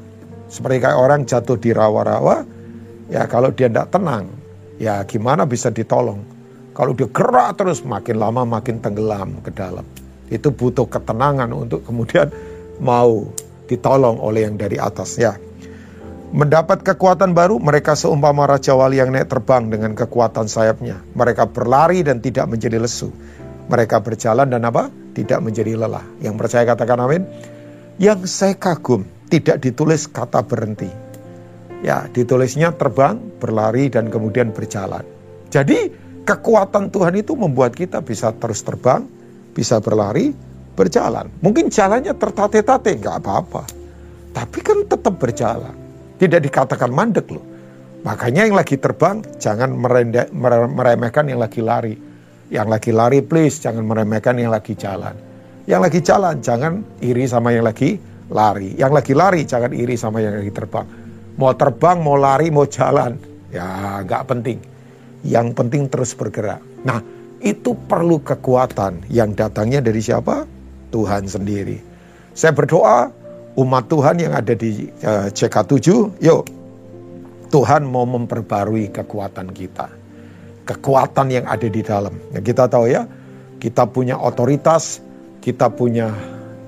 Seperti 0.49 0.81
kayak 0.81 0.99
orang 0.99 1.29
jatuh 1.29 1.61
di 1.61 1.71
rawa-rawa, 1.77 2.45
ya 3.13 3.29
kalau 3.29 3.53
dia 3.53 3.69
tidak 3.69 3.93
tenang, 3.93 4.33
ya 4.81 5.05
gimana 5.05 5.45
bisa 5.45 5.69
ditolong. 5.69 6.25
Kalau 6.73 6.97
dia 6.97 7.11
gerak 7.11 7.61
terus 7.61 7.85
makin 7.85 8.17
lama 8.17 8.49
makin 8.49 8.81
tenggelam 8.81 9.45
ke 9.45 9.53
dalam. 9.53 9.85
Itu 10.33 10.53
butuh 10.53 10.89
ketenangan 10.89 11.53
untuk 11.53 11.85
kemudian 11.85 12.33
mau 12.81 13.29
ditolong 13.69 14.17
oleh 14.23 14.49
yang 14.49 14.57
dari 14.57 14.81
atas 14.81 15.21
ya. 15.21 15.37
Mendapat 16.29 16.85
kekuatan 16.85 17.33
baru, 17.33 17.57
mereka 17.57 17.97
seumpama 17.97 18.45
Raja 18.45 18.77
Wali 18.77 19.01
yang 19.01 19.09
naik 19.09 19.33
terbang 19.33 19.73
dengan 19.73 19.97
kekuatan 19.97 20.45
sayapnya. 20.45 21.01
Mereka 21.17 21.49
berlari 21.49 22.05
dan 22.05 22.21
tidak 22.21 22.53
menjadi 22.53 22.77
lesu. 22.77 23.09
Mereka 23.73 24.05
berjalan 24.05 24.53
dan 24.53 24.61
apa? 24.69 24.93
Tidak 25.17 25.41
menjadi 25.41 25.77
lelah. 25.77 26.05
Yang 26.21 26.35
percaya 26.37 26.65
katakan 26.69 27.01
amin. 27.01 27.25
Yang 27.97 28.29
saya 28.29 28.53
kagum, 28.61 29.09
tidak 29.29 29.61
ditulis 29.61 30.09
kata 30.09 30.43
berhenti. 30.43 30.89
Ya, 31.85 32.11
ditulisnya 32.11 32.75
terbang, 32.75 33.23
berlari, 33.39 33.87
dan 33.87 34.11
kemudian 34.11 34.51
berjalan. 34.51 35.07
Jadi, 35.53 35.93
kekuatan 36.27 36.91
Tuhan 36.91 37.15
itu 37.15 37.39
membuat 37.39 37.79
kita 37.79 38.03
bisa 38.03 38.35
terus 38.35 38.67
terbang, 38.67 39.07
bisa 39.55 39.79
berlari, 39.79 40.35
berjalan. 40.75 41.31
Mungkin 41.39 41.71
jalannya 41.71 42.19
tertate-tate, 42.19 42.99
nggak 42.99 43.17
apa-apa. 43.23 43.63
Tapi 44.35 44.59
kan 44.59 44.83
tetap 44.91 45.15
berjalan. 45.23 45.77
Tidak 46.19 46.43
dikatakan 46.43 46.91
mandek 46.91 47.31
loh. 47.31 47.47
Makanya 48.03 48.47
yang 48.51 48.59
lagi 48.59 48.75
terbang, 48.75 49.23
jangan 49.39 49.71
merendek, 49.71 50.35
meremehkan 50.75 51.31
yang 51.31 51.39
lagi 51.39 51.63
lari. 51.63 51.95
Yang 52.51 52.69
lagi 52.71 52.91
lari 52.91 53.21
please, 53.23 53.63
jangan 53.63 53.87
meremehkan 53.87 54.35
yang 54.35 54.51
lagi 54.51 54.75
jalan. 54.75 55.15
Yang 55.69 55.81
lagi 55.85 56.01
jalan, 56.03 56.35
jangan 56.43 56.73
iri 57.03 57.29
sama 57.29 57.55
yang 57.55 57.67
lagi 57.67 57.99
lari. 58.33 58.77
Yang 58.77 58.93
lagi 59.03 59.13
lari, 59.17 59.41
jangan 59.45 59.73
iri 59.73 59.97
sama 59.97 60.21
yang 60.21 60.37
lagi 60.39 60.53
terbang. 60.53 60.87
Mau 61.39 61.53
terbang, 61.55 61.99
mau 62.03 62.17
lari, 62.19 62.49
mau 62.51 62.67
jalan. 62.69 63.17
Ya 63.49 64.01
nggak 64.05 64.23
penting. 64.29 64.59
Yang 65.25 65.47
penting 65.57 65.83
terus 65.89 66.13
bergerak. 66.15 66.61
Nah, 66.85 67.01
itu 67.39 67.75
perlu 67.75 68.19
kekuatan 68.23 69.07
yang 69.11 69.35
datangnya 69.35 69.79
dari 69.83 70.03
siapa? 70.03 70.45
Tuhan 70.89 71.29
sendiri. 71.29 71.79
Saya 72.35 72.55
berdoa 72.55 73.11
umat 73.59 73.85
Tuhan 73.91 74.17
yang 74.23 74.33
ada 74.35 74.55
di 74.55 74.89
uh, 75.03 75.27
eh, 75.27 75.35
CK7, 75.35 75.89
yuk 76.23 76.43
Tuhan 77.49 77.89
mau 77.89 78.05
memperbarui 78.05 78.93
kekuatan 78.93 79.51
kita. 79.57 79.89
Kekuatan 80.69 81.33
yang 81.33 81.47
ada 81.49 81.65
di 81.65 81.81
dalam. 81.81 82.13
Nah, 82.13 82.43
kita 82.45 82.69
tahu 82.69 82.93
ya, 82.93 83.09
kita 83.57 83.89
punya 83.89 84.21
otoritas, 84.21 85.01
kita 85.41 85.73
punya 85.73 86.13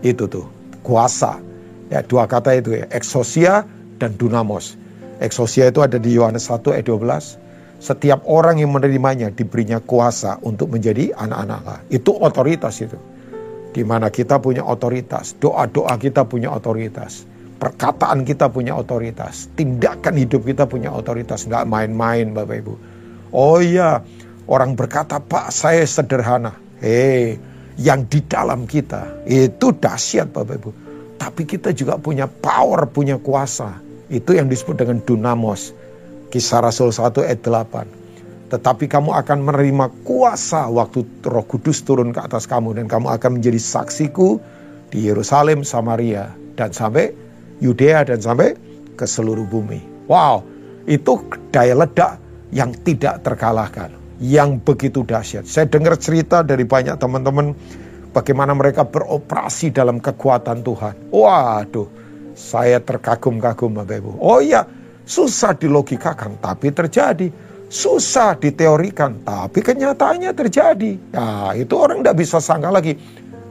itu 0.01 0.25
tuh, 0.25 0.49
kuasa. 0.81 1.50
Ya, 1.91 2.07
dua 2.07 2.31
kata 2.31 2.55
itu 2.55 2.79
ya, 2.79 2.87
eksosia 2.89 3.67
dan 3.99 4.15
dunamos. 4.15 4.79
Eksosia 5.19 5.69
itu 5.69 5.83
ada 5.83 5.99
di 5.99 6.17
Yohanes 6.17 6.47
1 6.49 6.63
ayat 6.73 6.87
12 6.87 7.51
setiap 7.81 8.29
orang 8.29 8.61
yang 8.61 8.77
menerimanya 8.77 9.33
diberinya 9.33 9.81
kuasa 9.81 10.37
untuk 10.45 10.69
menjadi 10.69 11.17
anak-anak 11.17 11.59
Allah. 11.65 11.81
Itu 11.89 12.13
otoritas 12.13 12.77
itu. 12.85 13.01
Di 13.73 13.83
mana 13.89 14.13
kita 14.13 14.37
punya 14.37 14.69
otoritas, 14.69 15.33
doa-doa 15.41 15.97
kita 15.97 16.29
punya 16.29 16.53
otoritas, 16.53 17.25
perkataan 17.57 18.29
kita 18.29 18.53
punya 18.53 18.77
otoritas, 18.77 19.49
tindakan 19.57 20.21
hidup 20.21 20.45
kita 20.45 20.69
punya 20.69 20.93
otoritas, 20.93 21.49
nggak 21.49 21.65
main-main 21.65 22.37
Bapak 22.37 22.57
Ibu. 22.61 22.75
Oh 23.31 23.63
iya, 23.63 24.03
orang 24.51 24.77
berkata, 24.77 25.23
Pak 25.23 25.55
saya 25.55 25.87
sederhana. 25.87 26.53
Hei, 26.83 27.39
yang 27.79 28.11
di 28.11 28.21
dalam 28.27 28.67
kita 28.67 29.25
itu 29.25 29.73
dahsyat 29.73 30.35
Bapak 30.35 30.57
Ibu. 30.61 30.71
Tapi 31.21 31.45
kita 31.45 31.77
juga 31.77 32.01
punya 32.01 32.25
power, 32.25 32.89
punya 32.89 33.21
kuasa. 33.21 33.77
Itu 34.09 34.33
yang 34.33 34.49
disebut 34.49 34.81
dengan 34.81 35.05
dunamos 35.05 35.77
Kisah 36.31 36.63
Rasul 36.63 36.95
1 36.95 37.27
ayat 37.27 37.43
8. 37.43 38.01
tetapi 38.51 38.91
kamu 38.91 39.15
akan 39.15 39.47
menerima 39.47 39.87
kuasa 40.03 40.67
waktu 40.67 41.07
Roh 41.23 41.47
Kudus 41.47 41.87
turun 41.87 42.11
ke 42.11 42.19
atas 42.19 42.51
kamu 42.51 42.83
dan 42.83 42.91
kamu 42.91 43.07
akan 43.15 43.39
menjadi 43.39 43.63
saksiku 43.63 44.43
di 44.91 45.07
Yerusalem, 45.07 45.63
Samaria 45.63 46.35
dan 46.59 46.75
sampai 46.75 47.15
Yudea 47.63 48.03
dan 48.03 48.19
sampai 48.19 48.59
ke 48.99 49.07
seluruh 49.07 49.47
bumi. 49.47 49.79
Wow, 50.11 50.43
itu 50.91 51.23
daya 51.55 51.79
ledak 51.79 52.19
yang 52.51 52.75
tidak 52.83 53.23
terkalahkan, 53.23 53.95
yang 54.19 54.59
begitu 54.59 55.07
dahsyat. 55.07 55.47
Saya 55.47 55.71
dengar 55.71 55.95
cerita 55.95 56.43
dari 56.43 56.67
banyak 56.67 56.99
teman-teman 56.99 57.55
bagaimana 58.11 58.55
mereka 58.55 58.87
beroperasi 58.87 59.75
dalam 59.75 59.99
kekuatan 60.03 60.63
Tuhan. 60.67 60.95
Waduh, 61.15 61.89
saya 62.37 62.79
terkagum-kagum 62.83 63.81
Bapak 63.81 63.97
Ibu. 64.03 64.21
Oh 64.21 64.39
iya, 64.39 64.67
susah 65.07 65.55
dilogikakan 65.57 66.39
tapi 66.43 66.71
terjadi 66.71 67.51
susah 67.71 68.35
diteorikan, 68.35 69.23
tapi 69.23 69.63
kenyataannya 69.63 70.35
terjadi. 70.35 70.93
Nah, 71.15 71.55
itu 71.55 71.71
orang 71.79 72.03
tidak 72.03 72.19
bisa 72.19 72.43
sangka 72.43 72.69
lagi. 72.69 72.99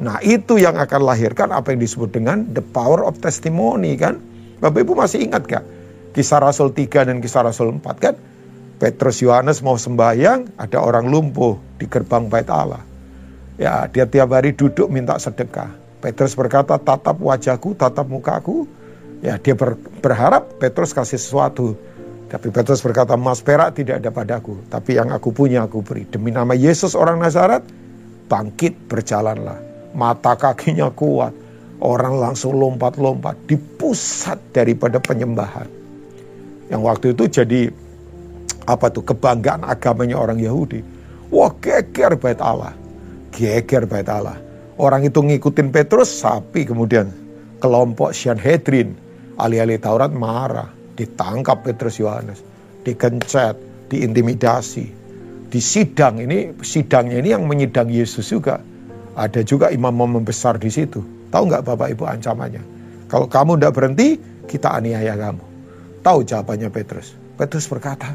Nah, 0.03 0.19
itu 0.19 0.59
yang 0.59 0.75
akan 0.75 1.01
lahirkan 1.07 1.55
apa 1.55 1.71
yang 1.71 1.79
disebut 1.79 2.11
dengan 2.11 2.43
the 2.51 2.59
power 2.59 3.07
of 3.07 3.15
testimony 3.23 3.95
kan. 3.95 4.19
Bapak 4.59 4.83
Ibu 4.83 4.93
masih 4.99 5.23
ingat 5.23 5.47
gak? 5.47 5.63
Kisah 6.11 6.43
Rasul 6.43 6.75
3 6.75 7.07
dan 7.07 7.23
kisah 7.23 7.47
Rasul 7.47 7.79
4 7.79 7.95
kan? 8.03 8.15
Petrus 8.79 9.23
Yohanes 9.23 9.63
mau 9.63 9.79
sembahyang, 9.79 10.59
ada 10.59 10.83
orang 10.83 11.07
lumpuh 11.07 11.55
di 11.79 11.87
gerbang 11.87 12.27
bait 12.27 12.47
Allah. 12.51 12.83
Ya, 13.59 13.91
dia 13.91 14.07
tiap 14.07 14.31
hari 14.31 14.55
duduk 14.55 14.87
minta 14.87 15.19
sedekah. 15.19 15.67
Petrus 15.99 16.31
berkata, 16.31 16.79
tatap 16.79 17.19
wajahku, 17.19 17.75
tatap 17.75 18.07
mukaku. 18.07 18.63
Ya, 19.19 19.35
dia 19.35 19.51
ber, 19.51 19.75
berharap 19.99 20.47
Petrus 20.63 20.95
kasih 20.95 21.19
sesuatu. 21.19 21.75
Tapi 22.31 22.55
Petrus 22.55 22.79
berkata, 22.79 23.19
emas 23.19 23.43
perak 23.43 23.75
tidak 23.75 23.99
ada 23.99 24.15
padaku, 24.15 24.63
tapi 24.71 24.95
yang 24.95 25.11
aku 25.11 25.35
punya 25.35 25.67
aku 25.67 25.83
beri. 25.83 26.07
Demi 26.07 26.31
nama 26.31 26.55
Yesus 26.55 26.95
orang 26.95 27.19
Nazaret, 27.19 27.65
bangkit 28.31 28.87
berjalanlah. 28.87 29.59
Mata 29.91 30.39
kakinya 30.39 30.87
kuat, 30.93 31.35
orang 31.83 32.15
langsung 32.15 32.55
lompat-lompat 32.55 33.35
di 33.43 33.59
pusat 33.59 34.39
daripada 34.55 35.03
penyembahan. 35.03 35.67
Yang 36.69 36.81
waktu 36.85 37.05
itu 37.17 37.23
jadi 37.27 37.61
apa 38.69 38.87
tuh 38.93 39.03
kebanggaan 39.03 39.65
agamanya 39.65 40.15
orang 40.21 40.37
Yahudi. 40.37 40.79
Wah 41.33 41.49
geger 41.57 42.13
bait 42.13 42.37
Allah, 42.37 42.77
geger 43.31 43.85
bait 43.89 44.07
Allah. 44.09 44.37
Orang 44.79 45.03
itu 45.03 45.19
ngikutin 45.19 45.75
Petrus, 45.75 46.07
sapi 46.23 46.63
kemudian 46.63 47.11
kelompok 47.59 48.15
Sanhedrin, 48.15 48.95
ahli-ahli 49.35 49.75
Taurat 49.75 50.11
marah 50.11 50.71
ditangkap 50.95 51.63
Petrus 51.63 51.99
Yohanes, 51.99 52.39
dikencet, 52.87 53.55
diintimidasi. 53.91 54.87
Di 55.49 55.59
sidang 55.59 56.21
ini, 56.21 56.53
sidangnya 56.61 57.19
ini 57.19 57.29
yang 57.33 57.43
menyidang 57.49 57.89
Yesus 57.89 58.29
juga. 58.29 58.61
Ada 59.17 59.43
juga 59.43 59.73
imam-imam 59.73 60.23
besar 60.23 60.55
di 60.61 60.69
situ. 60.71 61.01
Tahu 61.33 61.43
nggak 61.49 61.65
Bapak 61.65 61.91
Ibu 61.97 62.05
ancamannya? 62.05 62.63
Kalau 63.09 63.25
kamu 63.25 63.57
tidak 63.57 63.73
berhenti, 63.75 64.07
kita 64.45 64.77
aniaya 64.77 65.17
kamu. 65.17 65.43
Tahu 66.05 66.23
jawabannya 66.23 66.69
Petrus? 66.69 67.17
Petrus 67.35 67.65
berkata, 67.65 68.13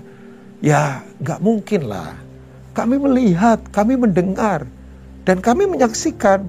ya 0.63 1.03
nggak 1.21 1.43
mungkin 1.43 1.91
lah. 1.91 2.15
Kami 2.73 2.97
melihat, 3.03 3.61
kami 3.75 3.99
mendengar, 3.99 4.65
dan 5.25 5.41
kami 5.41 5.65
menyaksikan 5.65 6.45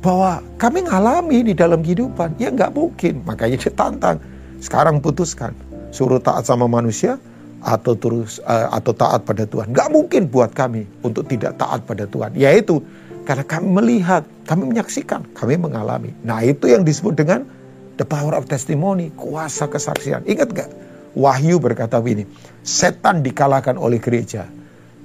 bahwa 0.00 0.38
kami 0.62 0.86
ngalami 0.86 1.50
di 1.50 1.54
dalam 1.54 1.82
kehidupan. 1.82 2.38
Ya 2.38 2.54
nggak 2.54 2.70
mungkin. 2.70 3.26
Makanya 3.26 3.58
ditantang. 3.58 4.22
Sekarang 4.62 5.02
putuskan, 5.02 5.52
suruh 5.90 6.22
taat 6.22 6.46
sama 6.46 6.70
manusia 6.70 7.18
atau 7.66 7.98
terus 7.98 8.38
uh, 8.46 8.70
atau 8.70 8.94
taat 8.94 9.26
pada 9.26 9.42
Tuhan. 9.44 9.74
Gak 9.74 9.90
mungkin 9.90 10.30
buat 10.30 10.54
kami 10.54 10.86
untuk 11.02 11.26
tidak 11.26 11.58
taat 11.58 11.82
pada 11.82 12.06
Tuhan. 12.06 12.32
Yaitu 12.38 12.78
karena 13.26 13.42
kami 13.42 13.66
melihat, 13.68 14.22
kami 14.46 14.70
menyaksikan, 14.70 15.26
kami 15.34 15.58
mengalami. 15.58 16.14
Nah 16.22 16.46
itu 16.46 16.70
yang 16.70 16.86
disebut 16.86 17.18
dengan 17.18 17.42
the 17.98 18.06
power 18.06 18.38
of 18.38 18.46
testimony, 18.46 19.10
kuasa 19.18 19.66
kesaksian. 19.66 20.22
Ingat 20.30 20.48
gak? 20.54 20.70
Wahyu 21.18 21.58
berkata 21.58 21.98
begini, 21.98 22.28
setan 22.62 23.26
dikalahkan 23.26 23.74
oleh 23.80 23.98
gereja 23.98 24.46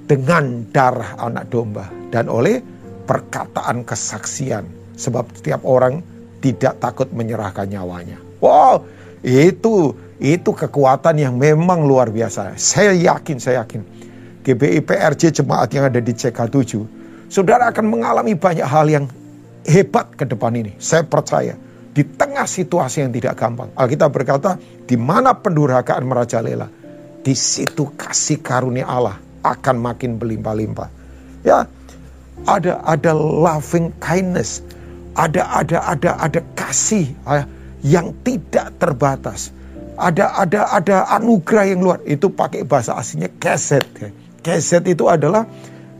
dengan 0.06 0.68
darah 0.70 1.18
anak 1.18 1.48
domba 1.50 1.88
dan 2.12 2.28
oleh 2.28 2.60
perkataan 3.04 3.84
kesaksian. 3.86 4.66
Sebab 4.96 5.30
setiap 5.34 5.64
orang 5.66 6.04
tidak 6.42 6.78
takut 6.82 7.08
menyerahkan 7.14 7.66
nyawanya. 7.70 8.18
Wow, 8.42 8.82
itu 9.22 9.94
itu 10.22 10.50
kekuatan 10.54 11.18
yang 11.18 11.34
memang 11.34 11.82
luar 11.86 12.10
biasa. 12.10 12.54
Saya 12.58 12.94
yakin, 12.94 13.38
saya 13.42 13.66
yakin. 13.66 13.82
GBI 14.42 14.82
PRJ 14.82 15.42
jemaat 15.42 15.70
yang 15.70 15.86
ada 15.86 16.02
di 16.02 16.10
CK7, 16.10 16.82
saudara 17.30 17.70
akan 17.70 17.86
mengalami 17.86 18.34
banyak 18.34 18.66
hal 18.66 18.86
yang 18.90 19.06
hebat 19.62 20.10
ke 20.18 20.26
depan 20.26 20.50
ini. 20.58 20.74
Saya 20.82 21.06
percaya 21.06 21.54
di 21.94 22.02
tengah 22.02 22.46
situasi 22.46 23.06
yang 23.06 23.14
tidak 23.14 23.38
gampang. 23.38 23.70
Alkitab 23.78 24.10
berkata, 24.10 24.58
di 24.58 24.98
mana 24.98 25.30
pendurhakaan 25.38 26.02
merajalela, 26.02 26.66
di 27.22 27.34
situ 27.38 27.94
kasih 27.94 28.42
karunia 28.42 28.90
Allah 28.90 29.22
akan 29.46 29.76
makin 29.78 30.18
berlimpah-limpah. 30.18 30.88
Ya, 31.46 31.66
ada 32.46 32.82
ada 32.86 33.12
loving 33.14 33.94
kindness, 34.02 34.62
ada 35.14 35.46
ada 35.50 35.78
ada 35.86 36.10
ada 36.18 36.40
kasih. 36.58 37.10
Ya 37.26 37.46
yang 37.82 38.14
tidak 38.22 38.78
terbatas. 38.78 39.50
Ada 39.98 40.34
ada 40.40 40.60
ada 40.72 40.96
anugerah 41.20 41.66
yang 41.68 41.80
luar. 41.84 42.00
Itu 42.08 42.32
pakai 42.32 42.64
bahasa 42.64 42.96
aslinya 42.96 43.28
keset. 43.36 43.84
Keset 44.40 44.82
itu 44.88 45.06
adalah 45.06 45.46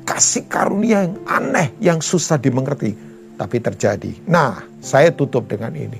kasih 0.08 0.48
karunia 0.48 1.06
yang 1.06 1.14
aneh, 1.28 1.68
yang 1.78 1.98
susah 2.00 2.40
dimengerti. 2.40 2.96
Tapi 3.36 3.56
terjadi. 3.58 4.22
Nah, 4.26 4.64
saya 4.80 5.12
tutup 5.12 5.50
dengan 5.50 5.74
ini. 5.74 5.98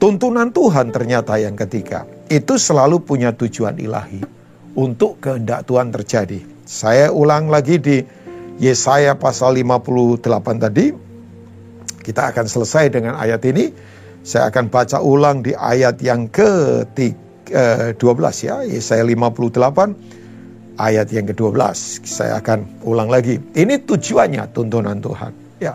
Tuntunan 0.00 0.48
Tuhan 0.48 0.94
ternyata 0.94 1.36
yang 1.36 1.58
ketiga. 1.58 2.08
Itu 2.30 2.56
selalu 2.56 3.04
punya 3.04 3.36
tujuan 3.36 3.76
ilahi. 3.76 4.22
Untuk 4.78 5.18
kehendak 5.18 5.66
Tuhan 5.66 5.90
terjadi. 5.90 6.40
Saya 6.62 7.10
ulang 7.10 7.50
lagi 7.50 7.82
di 7.82 7.98
Yesaya 8.60 9.16
pasal 9.16 9.56
58 9.56 10.20
tadi. 10.60 10.92
Kita 12.00 12.28
akan 12.32 12.44
selesai 12.44 12.92
dengan 12.92 13.16
ayat 13.16 13.40
ini 13.48 13.72
saya 14.20 14.52
akan 14.52 14.68
baca 14.68 15.00
ulang 15.00 15.40
di 15.40 15.56
ayat 15.56 15.96
yang 16.04 16.28
ke-12 16.28 17.96
ya, 18.44 18.60
Yesaya 18.68 19.00
58 19.00 20.76
ayat 20.76 21.08
yang 21.08 21.24
ke-12. 21.32 21.56
Saya 22.04 22.36
akan 22.40 22.84
ulang 22.84 23.08
lagi. 23.08 23.40
Ini 23.40 23.80
tujuannya 23.88 24.52
tuntunan 24.52 25.00
Tuhan. 25.00 25.32
Ya. 25.56 25.72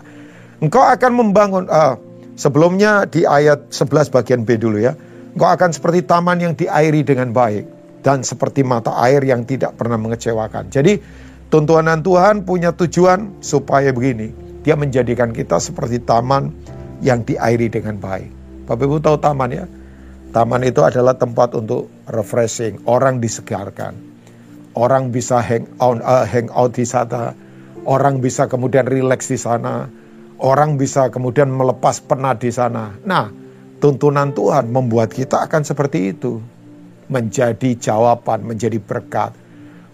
Engkau 0.62 0.86
akan 0.86 1.12
membangun 1.14 1.66
uh, 1.66 1.98
sebelumnya 2.38 3.02
di 3.10 3.26
ayat 3.26 3.74
11 3.74 4.14
bagian 4.14 4.46
B 4.46 4.62
dulu 4.62 4.78
ya. 4.78 4.94
Engkau 5.34 5.50
akan 5.50 5.74
seperti 5.74 6.06
taman 6.06 6.38
yang 6.38 6.54
diairi 6.54 7.02
dengan 7.02 7.34
baik 7.34 7.66
dan 8.06 8.22
seperti 8.22 8.62
mata 8.62 8.94
air 9.02 9.26
yang 9.26 9.42
tidak 9.42 9.74
pernah 9.74 9.98
mengecewakan. 9.98 10.70
Jadi 10.70 11.25
tuntunan 11.52 12.02
Tuhan 12.02 12.42
punya 12.42 12.74
tujuan 12.74 13.42
supaya 13.42 13.90
begini. 13.94 14.32
Dia 14.66 14.74
menjadikan 14.74 15.30
kita 15.30 15.62
seperti 15.62 16.02
taman 16.02 16.50
yang 17.04 17.22
diairi 17.22 17.70
dengan 17.70 18.00
baik. 18.02 18.30
Bapak 18.66 18.82
Ibu 18.82 18.98
tahu 18.98 19.16
taman 19.22 19.50
ya? 19.54 19.64
Taman 20.34 20.66
itu 20.66 20.82
adalah 20.82 21.14
tempat 21.14 21.54
untuk 21.54 21.86
refreshing, 22.10 22.82
orang 22.84 23.22
disegarkan. 23.22 23.94
Orang 24.76 25.14
bisa 25.14 25.40
hang 25.40 25.70
out, 25.80 26.02
uh, 26.02 26.26
hang 26.28 26.52
out 26.52 26.76
di 26.76 26.84
sana, 26.84 27.32
orang 27.88 28.20
bisa 28.20 28.44
kemudian 28.50 28.84
relax 28.84 29.30
di 29.30 29.38
sana, 29.40 29.88
orang 30.42 30.76
bisa 30.76 31.08
kemudian 31.08 31.48
melepas 31.48 32.02
penat 32.04 32.42
di 32.42 32.52
sana. 32.52 32.92
Nah, 33.06 33.32
tuntunan 33.80 34.34
Tuhan 34.36 34.68
membuat 34.68 35.14
kita 35.14 35.46
akan 35.48 35.62
seperti 35.64 36.12
itu. 36.12 36.42
Menjadi 37.06 37.78
jawaban, 37.78 38.42
menjadi 38.42 38.82
berkat, 38.82 39.30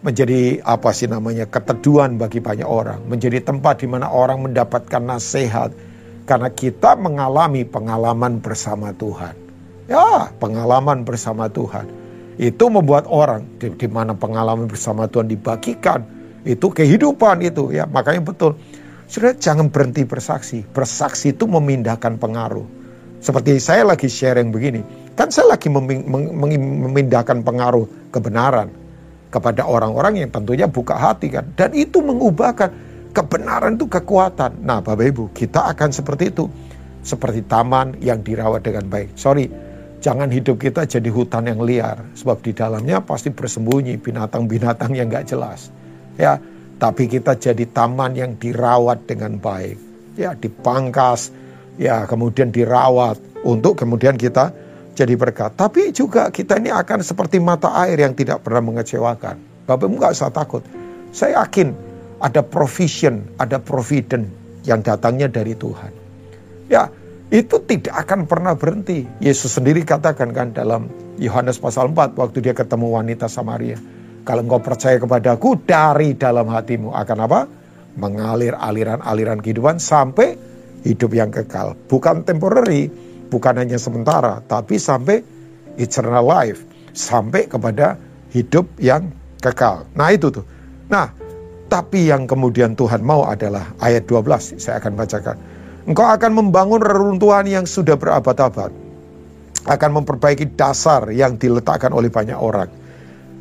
menjadi 0.02 0.58
apa 0.66 0.90
sih 0.90 1.06
namanya 1.06 1.46
keteduhan 1.46 2.18
bagi 2.18 2.42
banyak 2.42 2.66
orang, 2.66 3.06
menjadi 3.06 3.38
tempat 3.38 3.80
di 3.80 3.88
mana 3.88 4.10
orang 4.10 4.42
mendapatkan 4.42 4.98
nasihat, 4.98 5.70
karena 6.26 6.50
kita 6.50 6.98
mengalami 6.98 7.62
pengalaman 7.62 8.42
bersama 8.42 8.90
Tuhan. 8.90 9.34
Ya, 9.86 10.30
pengalaman 10.42 11.06
bersama 11.06 11.46
Tuhan. 11.46 11.86
Itu 12.38 12.66
membuat 12.66 13.06
orang 13.06 13.46
di, 13.62 13.70
di 13.70 13.86
mana 13.86 14.14
pengalaman 14.14 14.66
bersama 14.66 15.06
Tuhan 15.06 15.30
dibagikan. 15.30 16.02
Itu 16.42 16.74
kehidupan 16.74 17.42
itu 17.46 17.70
ya. 17.70 17.86
Makanya 17.86 18.22
betul. 18.26 18.58
Sudah 19.06 19.36
jangan 19.36 19.68
berhenti 19.68 20.02
bersaksi. 20.02 20.64
Bersaksi 20.64 21.36
itu 21.36 21.44
memindahkan 21.44 22.16
pengaruh. 22.16 22.64
Seperti 23.20 23.60
saya 23.60 23.84
lagi 23.84 24.08
sharing 24.08 24.48
begini. 24.50 24.80
Kan 25.12 25.28
saya 25.28 25.54
lagi 25.54 25.68
memindahkan 25.68 27.44
pengaruh 27.44 28.10
kebenaran 28.10 28.81
kepada 29.32 29.64
orang-orang 29.64 30.20
yang 30.20 30.30
tentunya 30.30 30.68
buka 30.68 30.94
hati 30.94 31.32
kan. 31.32 31.48
Dan 31.56 31.72
itu 31.72 32.04
mengubahkan 32.04 32.92
Kebenaran 33.12 33.76
itu 33.76 33.84
kekuatan. 33.92 34.64
Nah, 34.64 34.80
Bapak 34.80 35.04
Ibu, 35.04 35.24
kita 35.36 35.68
akan 35.68 35.92
seperti 35.92 36.32
itu. 36.32 36.48
Seperti 37.04 37.44
taman 37.44 38.00
yang 38.00 38.24
dirawat 38.24 38.64
dengan 38.64 38.88
baik. 38.88 39.20
Sorry, 39.20 39.52
jangan 40.00 40.32
hidup 40.32 40.56
kita 40.56 40.88
jadi 40.88 41.12
hutan 41.12 41.44
yang 41.44 41.60
liar. 41.60 42.00
Sebab 42.16 42.40
di 42.40 42.56
dalamnya 42.56 43.04
pasti 43.04 43.28
bersembunyi 43.28 44.00
binatang-binatang 44.00 44.96
yang 44.96 45.12
gak 45.12 45.28
jelas. 45.28 45.68
ya. 46.16 46.40
Tapi 46.80 47.06
kita 47.06 47.38
jadi 47.38 47.62
taman 47.70 48.16
yang 48.18 48.34
dirawat 48.42 49.06
dengan 49.06 49.38
baik, 49.38 49.78
ya, 50.18 50.34
dipangkas, 50.34 51.30
ya, 51.78 52.10
kemudian 52.10 52.50
dirawat 52.50 53.22
untuk 53.46 53.78
kemudian 53.78 54.18
kita 54.18 54.50
jadi 54.92 55.14
berkat. 55.16 55.56
Tapi 55.56 55.90
juga 55.90 56.28
kita 56.28 56.60
ini 56.60 56.68
akan 56.72 57.00
seperti 57.00 57.40
mata 57.40 57.72
air 57.84 58.00
yang 58.00 58.12
tidak 58.12 58.44
pernah 58.44 58.60
mengecewakan. 58.60 59.66
Bapak 59.66 59.88
Ibu 59.88 59.94
nggak 59.96 60.14
usah 60.14 60.32
takut. 60.32 60.62
Saya 61.12 61.44
yakin 61.44 61.72
ada 62.22 62.40
provision, 62.44 63.24
ada 63.36 63.58
provident 63.58 64.28
yang 64.62 64.80
datangnya 64.80 65.26
dari 65.26 65.56
Tuhan. 65.58 65.92
Ya, 66.70 66.88
itu 67.32 67.58
tidak 67.64 68.06
akan 68.06 68.28
pernah 68.28 68.52
berhenti. 68.54 69.08
Yesus 69.18 69.56
sendiri 69.56 69.82
katakan 69.82 70.30
kan 70.30 70.52
dalam 70.52 70.88
Yohanes 71.16 71.56
pasal 71.56 71.90
4 71.90 72.16
waktu 72.16 72.38
dia 72.44 72.54
ketemu 72.54 72.92
wanita 72.92 73.26
Samaria. 73.26 73.76
Kalau 74.22 74.46
engkau 74.46 74.62
percaya 74.62 75.02
kepadaku 75.02 75.58
dari 75.66 76.14
dalam 76.14 76.46
hatimu 76.46 76.94
akan 76.94 77.18
apa? 77.26 77.40
Mengalir 77.98 78.54
aliran-aliran 78.54 79.42
kehidupan 79.42 79.82
sampai 79.82 80.38
hidup 80.86 81.10
yang 81.10 81.34
kekal. 81.34 81.74
Bukan 81.90 82.22
temporary, 82.22 82.86
bukan 83.32 83.56
hanya 83.56 83.80
sementara, 83.80 84.44
tapi 84.44 84.76
sampai 84.76 85.24
eternal 85.80 86.20
life. 86.20 86.60
Sampai 86.92 87.48
kepada 87.48 87.96
hidup 88.36 88.68
yang 88.76 89.08
kekal. 89.40 89.88
Nah 89.96 90.12
itu 90.12 90.28
tuh. 90.28 90.44
Nah, 90.92 91.08
tapi 91.72 92.12
yang 92.12 92.28
kemudian 92.28 92.76
Tuhan 92.76 93.00
mau 93.00 93.24
adalah 93.24 93.72
ayat 93.80 94.04
12, 94.04 94.60
saya 94.60 94.76
akan 94.76 94.92
bacakan. 94.92 95.36
Engkau 95.88 96.04
akan 96.04 96.30
membangun 96.36 96.84
reruntuhan 96.84 97.48
yang 97.48 97.64
sudah 97.64 97.96
berabad-abad. 97.96 98.68
Akan 99.64 99.90
memperbaiki 99.96 100.52
dasar 100.52 101.08
yang 101.08 101.40
diletakkan 101.40 101.96
oleh 101.96 102.12
banyak 102.12 102.36
orang 102.36 102.68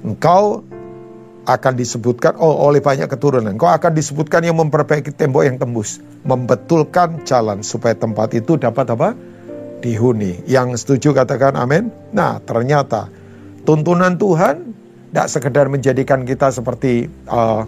engkau 0.01 0.65
akan 1.41 1.73
disebutkan 1.73 2.37
oh 2.37 2.69
oleh 2.69 2.81
banyak 2.81 3.09
keturunan. 3.09 3.57
Engkau 3.57 3.69
akan 3.69 3.93
disebutkan 3.97 4.45
yang 4.45 4.57
memperbaiki 4.61 5.13
tembok 5.13 5.43
yang 5.45 5.57
tembus, 5.57 5.97
membetulkan 6.21 7.25
jalan 7.25 7.65
supaya 7.65 7.97
tempat 7.97 8.37
itu 8.37 8.57
dapat 8.61 8.85
apa? 8.93 9.09
Dihuni. 9.81 10.45
Yang 10.45 10.85
setuju 10.85 11.17
katakan 11.17 11.57
amin. 11.57 11.89
Nah, 12.13 12.37
ternyata 12.45 13.09
tuntunan 13.65 14.15
Tuhan 14.15 14.73
tidak 15.11 15.27
sekedar 15.27 15.65
menjadikan 15.67 16.23
kita 16.23 16.53
seperti 16.53 17.11
uh, 17.27 17.67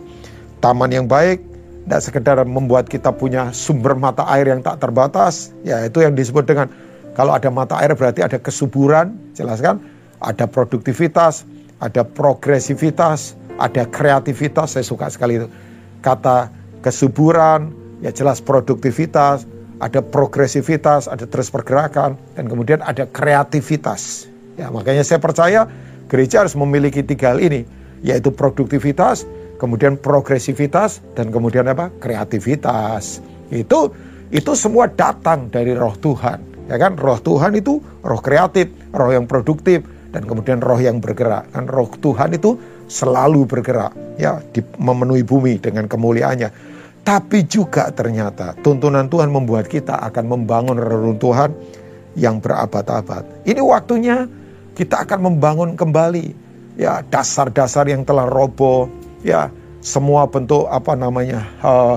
taman 0.63 0.93
yang 0.93 1.05
baik, 1.09 1.43
tidak 1.83 2.01
sekedar 2.01 2.37
membuat 2.47 2.87
kita 2.87 3.11
punya 3.11 3.51
sumber 3.51 3.99
mata 3.99 4.23
air 4.31 4.47
yang 4.47 4.63
tak 4.63 4.79
terbatas, 4.79 5.51
ya 5.67 5.83
itu 5.83 5.99
yang 5.99 6.15
disebut 6.15 6.47
dengan 6.47 6.71
kalau 7.13 7.35
ada 7.35 7.51
mata 7.51 7.77
air 7.83 7.91
berarti 7.93 8.23
ada 8.23 8.39
kesuburan, 8.39 9.19
jelaskan, 9.35 9.83
ada 10.23 10.47
produktivitas, 10.47 11.43
ada 11.83 12.07
progresivitas, 12.07 13.35
ada 13.59 13.83
kreativitas, 13.85 14.79
saya 14.79 14.85
suka 14.87 15.11
sekali 15.11 15.43
itu. 15.43 15.47
Kata 15.99 16.47
kesuburan, 16.79 17.75
ya 17.99 18.09
jelas 18.15 18.39
produktivitas, 18.39 19.43
ada 19.83 19.99
progresivitas, 19.99 21.11
ada 21.11 21.27
terus 21.27 21.51
pergerakan, 21.51 22.15
dan 22.39 22.47
kemudian 22.47 22.79
ada 22.79 23.03
kreativitas. 23.03 24.31
Ya, 24.55 24.71
makanya 24.71 25.03
saya 25.03 25.19
percaya 25.19 25.67
gereja 26.07 26.47
harus 26.47 26.55
memiliki 26.55 27.03
tiga 27.03 27.35
hal 27.35 27.43
ini, 27.43 27.67
yaitu 27.99 28.31
produktivitas, 28.31 29.27
kemudian 29.59 29.99
progresivitas, 29.99 31.03
dan 31.19 31.35
kemudian 31.35 31.67
apa? 31.67 31.91
Kreativitas. 31.99 33.19
Itu 33.51 33.91
itu 34.31 34.55
semua 34.55 34.87
datang 34.87 35.51
dari 35.51 35.75
roh 35.75 35.93
Tuhan. 35.99 36.71
Ya 36.71 36.79
kan? 36.79 36.95
Roh 36.95 37.19
Tuhan 37.19 37.59
itu 37.59 37.83
roh 37.83 38.21
kreatif, 38.23 38.71
roh 38.95 39.11
yang 39.11 39.27
produktif, 39.27 39.83
dan 40.15 40.23
kemudian 40.23 40.63
roh 40.63 40.79
yang 40.79 41.03
bergerak. 41.03 41.51
Kan 41.51 41.67
roh 41.67 41.91
Tuhan 41.99 42.39
itu 42.39 42.55
selalu 42.87 43.47
bergerak 43.49 43.91
ya 44.21 44.39
memenuhi 44.79 45.25
bumi 45.25 45.59
dengan 45.59 45.91
kemuliaannya. 45.91 46.71
Tapi 47.03 47.43
juga 47.51 47.91
ternyata 47.91 48.55
tuntunan 48.63 49.11
Tuhan 49.11 49.27
membuat 49.27 49.67
kita 49.67 49.99
akan 50.07 50.23
membangun 50.23 50.79
reruntuhan 50.79 51.51
yang 52.15 52.39
berabad-abad. 52.39 53.27
Ini 53.43 53.59
waktunya 53.59 54.23
kita 54.73 55.03
akan 55.03 55.19
membangun 55.35 55.75
kembali 55.75 56.31
ya 56.79 57.03
dasar-dasar 57.11 57.91
yang 57.91 58.07
telah 58.07 58.23
roboh, 58.25 58.87
ya 59.19 59.51
semua 59.83 60.31
bentuk 60.31 60.63
apa 60.71 60.95
namanya 60.95 61.43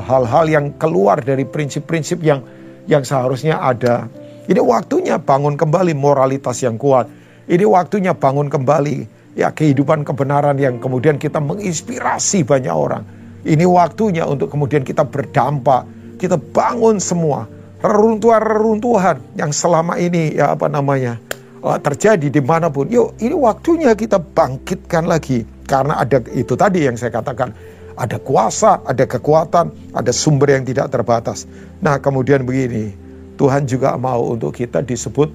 hal-hal 0.02 0.44
yang 0.50 0.66
keluar 0.74 1.22
dari 1.22 1.46
prinsip-prinsip 1.46 2.18
yang 2.26 2.42
yang 2.90 3.06
seharusnya 3.06 3.62
ada. 3.62 4.10
Ini 4.50 4.58
waktunya 4.58 5.22
bangun 5.22 5.54
kembali 5.54 5.94
moralitas 5.94 6.66
yang 6.66 6.74
kuat 6.78 7.06
ini 7.46 7.62
waktunya 7.62 8.10
bangun 8.10 8.50
kembali 8.50 9.06
ya 9.38 9.54
kehidupan 9.54 10.02
kebenaran 10.02 10.58
yang 10.58 10.82
kemudian 10.82 11.14
kita 11.14 11.38
menginspirasi 11.38 12.42
banyak 12.42 12.74
orang. 12.74 13.06
Ini 13.46 13.62
waktunya 13.62 14.26
untuk 14.26 14.50
kemudian 14.50 14.82
kita 14.82 15.06
berdampak, 15.06 15.86
kita 16.18 16.34
bangun 16.34 16.98
semua 16.98 17.46
reruntuhan-reruntuhan 17.78 19.38
yang 19.38 19.54
selama 19.54 19.94
ini 20.02 20.34
ya 20.34 20.58
apa 20.58 20.66
namanya 20.66 21.22
uh, 21.62 21.78
terjadi 21.78 22.26
di 22.26 22.42
mana 22.42 22.66
pun. 22.66 22.90
Yuk 22.90 23.14
ini 23.22 23.38
waktunya 23.38 23.94
kita 23.94 24.18
bangkitkan 24.18 25.06
lagi 25.06 25.46
karena 25.70 26.02
ada 26.02 26.18
itu 26.34 26.58
tadi 26.58 26.90
yang 26.90 26.98
saya 26.98 27.14
katakan 27.14 27.54
ada 27.96 28.18
kuasa, 28.18 28.82
ada 28.82 29.06
kekuatan, 29.06 29.94
ada 29.94 30.10
sumber 30.10 30.58
yang 30.58 30.66
tidak 30.66 30.90
terbatas. 30.90 31.46
Nah 31.78 32.02
kemudian 32.02 32.42
begini, 32.42 32.92
Tuhan 33.38 33.64
juga 33.70 33.94
mau 33.94 34.34
untuk 34.34 34.52
kita 34.58 34.82
disebut 34.82 35.30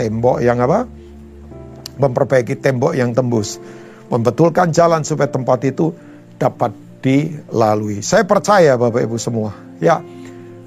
tembok 0.00 0.40
yang 0.40 0.58
apa? 0.64 0.88
memperbaiki 2.00 2.56
tembok 2.56 2.96
yang 2.96 3.12
tembus, 3.12 3.60
membetulkan 4.08 4.72
jalan 4.72 5.04
supaya 5.04 5.28
tempat 5.28 5.60
itu 5.68 5.92
dapat 6.40 6.72
dilalui. 7.00 8.04
Saya 8.04 8.24
percaya 8.24 8.76
Bapak 8.76 9.00
Ibu 9.04 9.16
semua, 9.16 9.56
ya 9.80 10.00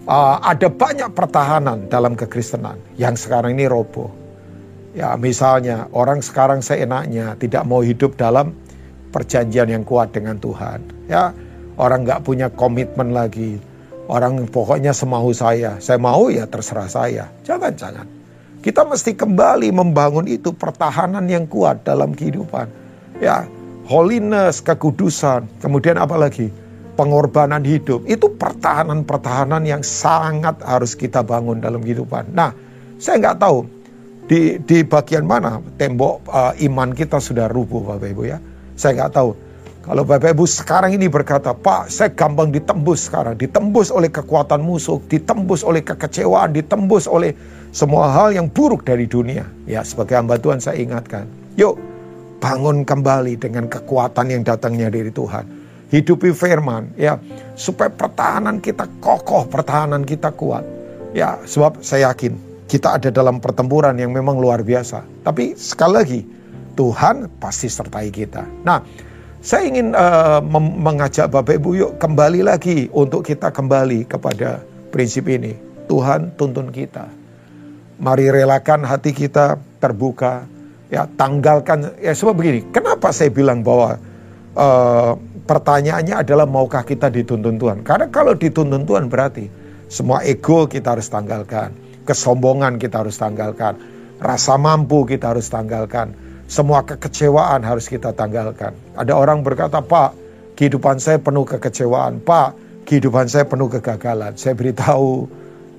uh, 0.07 0.37
ada 0.43 0.67
banyak 0.67 1.11
pertahanan 1.13 1.87
dalam 1.87 2.17
kekristenan 2.17 2.79
yang 2.99 3.15
sekarang 3.15 3.55
ini 3.55 3.69
roboh. 3.69 4.11
Ya 4.93 5.17
misalnya 5.17 5.89
orang 5.89 6.21
sekarang 6.21 6.61
seenaknya 6.61 7.33
tidak 7.41 7.65
mau 7.65 7.81
hidup 7.81 8.13
dalam 8.13 8.53
perjanjian 9.09 9.69
yang 9.69 9.83
kuat 9.85 10.13
dengan 10.13 10.37
Tuhan. 10.37 11.09
Ya 11.09 11.33
orang 11.81 12.05
nggak 12.05 12.21
punya 12.21 12.47
komitmen 12.53 13.13
lagi. 13.13 13.57
Orang 14.05 14.45
pokoknya 14.51 14.91
semau 14.91 15.31
saya. 15.31 15.79
Saya 15.79 15.97
mau 15.97 16.27
ya 16.29 16.45
terserah 16.45 16.91
saya. 16.91 17.25
Jangan-jangan. 17.41 18.05
Kita 18.63 18.83
mesti 18.83 19.15
kembali 19.15 19.71
membangun 19.75 20.27
itu 20.27 20.51
pertahanan 20.55 21.27
yang 21.27 21.47
kuat 21.47 21.83
dalam 21.87 22.15
kehidupan. 22.15 22.67
Ya, 23.19 23.47
holiness, 23.87 24.63
kekudusan, 24.63 25.47
kemudian 25.59 25.99
apa 25.99 26.15
lagi? 26.15 26.51
Pengorbanan 26.93 27.65
hidup. 27.65 28.05
Itu 28.05 28.37
pertahanan-pertahanan 28.37 29.65
yang 29.65 29.81
sangat 29.81 30.61
harus 30.61 30.93
kita 30.93 31.25
bangun 31.25 31.57
dalam 31.57 31.81
kehidupan. 31.81 32.31
Nah, 32.31 32.53
saya 33.01 33.17
nggak 33.17 33.37
tahu 33.41 33.65
di 34.29 34.61
di 34.63 34.85
bagian 34.87 35.27
mana 35.27 35.59
tembok 35.75 36.23
uh, 36.31 36.53
iman 36.63 36.95
kita 36.95 37.19
sudah 37.19 37.49
rubuh 37.51 37.83
Bapak 37.83 38.07
Ibu 38.13 38.23
ya. 38.29 38.37
Saya 38.77 39.03
nggak 39.03 39.13
tahu. 39.13 39.29
Kalau 39.83 40.07
Bapak 40.07 40.31
Ibu 40.31 40.47
sekarang 40.47 40.95
ini 40.95 41.11
berkata, 41.11 41.51
Pak, 41.51 41.91
saya 41.91 42.07
gampang 42.15 42.55
ditembus 42.55 43.11
sekarang. 43.11 43.35
Ditembus 43.35 43.91
oleh 43.91 44.07
kekuatan 44.07 44.63
musuh, 44.63 45.03
ditembus 45.11 45.59
oleh 45.59 45.83
kekecewaan, 45.83 46.55
ditembus 46.55 47.03
oleh 47.03 47.35
semua 47.75 48.07
hal 48.15 48.31
yang 48.31 48.47
buruk 48.47 48.87
dari 48.87 49.11
dunia. 49.11 49.43
Ya, 49.67 49.83
sebagai 49.83 50.15
hamba 50.15 50.39
Tuhan 50.39 50.63
saya 50.63 50.79
ingatkan. 50.79 51.27
Yuk, 51.59 51.75
bangun 52.43 52.83
kembali 52.83 53.39
dengan 53.39 53.71
kekuatan 53.71 54.27
yang 54.27 54.43
datangnya 54.43 54.91
dari 54.91 55.07
Tuhan. 55.07 55.63
Hidupi 55.95 56.35
firman, 56.35 56.91
ya, 56.99 57.15
supaya 57.55 57.87
pertahanan 57.87 58.59
kita 58.59 58.83
kokoh, 58.99 59.47
pertahanan 59.47 60.03
kita 60.03 60.35
kuat. 60.35 60.67
Ya, 61.15 61.39
sebab 61.47 61.79
saya 61.79 62.11
yakin 62.11 62.35
kita 62.67 62.99
ada 62.99 63.13
dalam 63.13 63.39
pertempuran 63.39 63.95
yang 63.95 64.11
memang 64.11 64.35
luar 64.41 64.59
biasa. 64.65 65.05
Tapi 65.23 65.55
sekali 65.55 65.93
lagi, 65.93 66.21
Tuhan 66.75 67.31
pasti 67.39 67.69
sertai 67.69 68.09
kita. 68.09 68.43
Nah, 68.65 68.81
saya 69.39 69.69
ingin 69.69 69.93
uh, 69.93 70.41
mengajak 70.81 71.29
Bapak 71.29 71.61
Ibu 71.61 71.69
yuk 71.77 71.91
kembali 72.01 72.41
lagi 72.43 72.89
untuk 72.89 73.23
kita 73.23 73.53
kembali 73.53 74.09
kepada 74.09 74.65
prinsip 74.89 75.29
ini. 75.29 75.53
Tuhan 75.85 76.33
tuntun 76.35 76.73
kita. 76.73 77.07
Mari 78.01 78.33
relakan 78.33 78.81
hati 78.83 79.13
kita 79.13 79.61
terbuka. 79.77 80.49
Ya, 80.93 81.09
tanggalkan 81.09 81.97
ya 81.97 82.13
sebab 82.13 82.37
begini. 82.37 82.69
Kenapa 82.69 83.09
saya 83.09 83.33
bilang 83.33 83.65
bahwa 83.65 83.97
uh, 84.53 85.17
pertanyaannya 85.49 86.21
adalah 86.21 86.45
maukah 86.45 86.85
kita 86.85 87.09
dituntun 87.09 87.57
Tuhan? 87.57 87.81
Karena 87.81 88.13
kalau 88.13 88.37
dituntun 88.37 88.85
Tuhan 88.85 89.09
berarti 89.09 89.49
semua 89.89 90.21
ego 90.21 90.69
kita 90.69 90.93
harus 90.93 91.09
tanggalkan, 91.09 91.73
kesombongan 92.05 92.77
kita 92.77 93.01
harus 93.01 93.17
tanggalkan, 93.17 93.73
rasa 94.21 94.53
mampu 94.61 95.09
kita 95.09 95.33
harus 95.33 95.49
tanggalkan 95.49 96.13
semua 96.53 96.83
kekecewaan 96.85 97.63
harus 97.65 97.89
kita 97.89 98.13
tanggalkan. 98.13 98.75
Ada 98.93 99.17
orang 99.17 99.41
berkata, 99.41 99.81
Pak, 99.81 100.13
kehidupan 100.53 100.99
saya 101.01 101.17
penuh 101.17 101.47
kekecewaan. 101.47 102.21
Pak, 102.21 102.53
kehidupan 102.85 103.25
saya 103.25 103.47
penuh 103.47 103.71
kegagalan. 103.71 104.37
Saya 104.37 104.53
beritahu, 104.53 105.25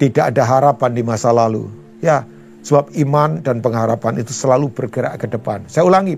tidak 0.00 0.34
ada 0.34 0.42
harapan 0.42 0.90
di 0.90 1.02
masa 1.06 1.30
lalu. 1.30 1.70
Ya, 2.02 2.26
sebab 2.64 2.90
iman 2.96 3.44
dan 3.44 3.60
pengharapan 3.60 4.18
itu 4.18 4.32
selalu 4.32 4.72
bergerak 4.72 5.20
ke 5.20 5.28
depan. 5.28 5.60
Saya 5.68 5.84
ulangi, 5.84 6.16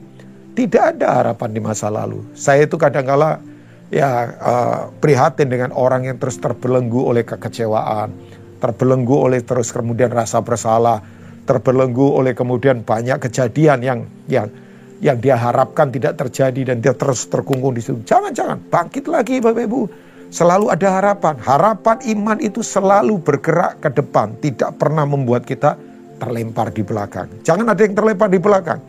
tidak 0.54 0.96
ada 0.96 1.20
harapan 1.20 1.50
di 1.52 1.60
masa 1.60 1.90
lalu. 1.90 2.22
Saya 2.38 2.64
itu 2.64 2.78
kadang-kala 2.78 3.42
ya 3.90 4.30
uh, 4.38 4.80
prihatin 5.02 5.50
dengan 5.50 5.74
orang 5.74 6.06
yang 6.06 6.16
terus 6.22 6.38
terbelenggu 6.38 7.02
oleh 7.02 7.26
kekecewaan, 7.26 8.14
terbelenggu 8.62 9.26
oleh 9.26 9.42
terus 9.42 9.74
kemudian 9.74 10.08
rasa 10.14 10.38
bersalah, 10.40 11.02
terbelenggu 11.44 12.14
oleh 12.14 12.32
kemudian 12.32 12.86
banyak 12.86 13.20
kejadian 13.26 13.82
yang 13.82 14.00
yang 14.30 14.46
yang 15.02 15.20
dia 15.20 15.36
harapkan 15.36 15.92
tidak 15.92 16.16
terjadi 16.16 16.72
dan 16.72 16.80
dia 16.80 16.96
terus 16.96 17.28
terkungkung 17.28 17.76
di 17.76 17.84
situ. 17.84 18.00
Jangan-jangan 18.06 18.70
bangkit 18.70 19.04
lagi 19.10 19.42
Bapak 19.42 19.66
Ibu. 19.68 19.82
Selalu 20.26 20.72
ada 20.72 20.88
harapan. 20.98 21.38
Harapan 21.38 22.02
iman 22.16 22.38
itu 22.42 22.64
selalu 22.64 23.20
bergerak 23.22 23.78
ke 23.78 23.92
depan, 23.92 24.34
tidak 24.42 24.74
pernah 24.74 25.06
membuat 25.06 25.46
kita 25.46 25.78
terlempar 26.16 26.72
di 26.72 26.82
belakang. 26.82 27.28
Jangan 27.44 27.72
ada 27.72 27.80
yang 27.84 27.94
terlempar 27.94 28.28
di 28.32 28.40
belakang. 28.40 28.80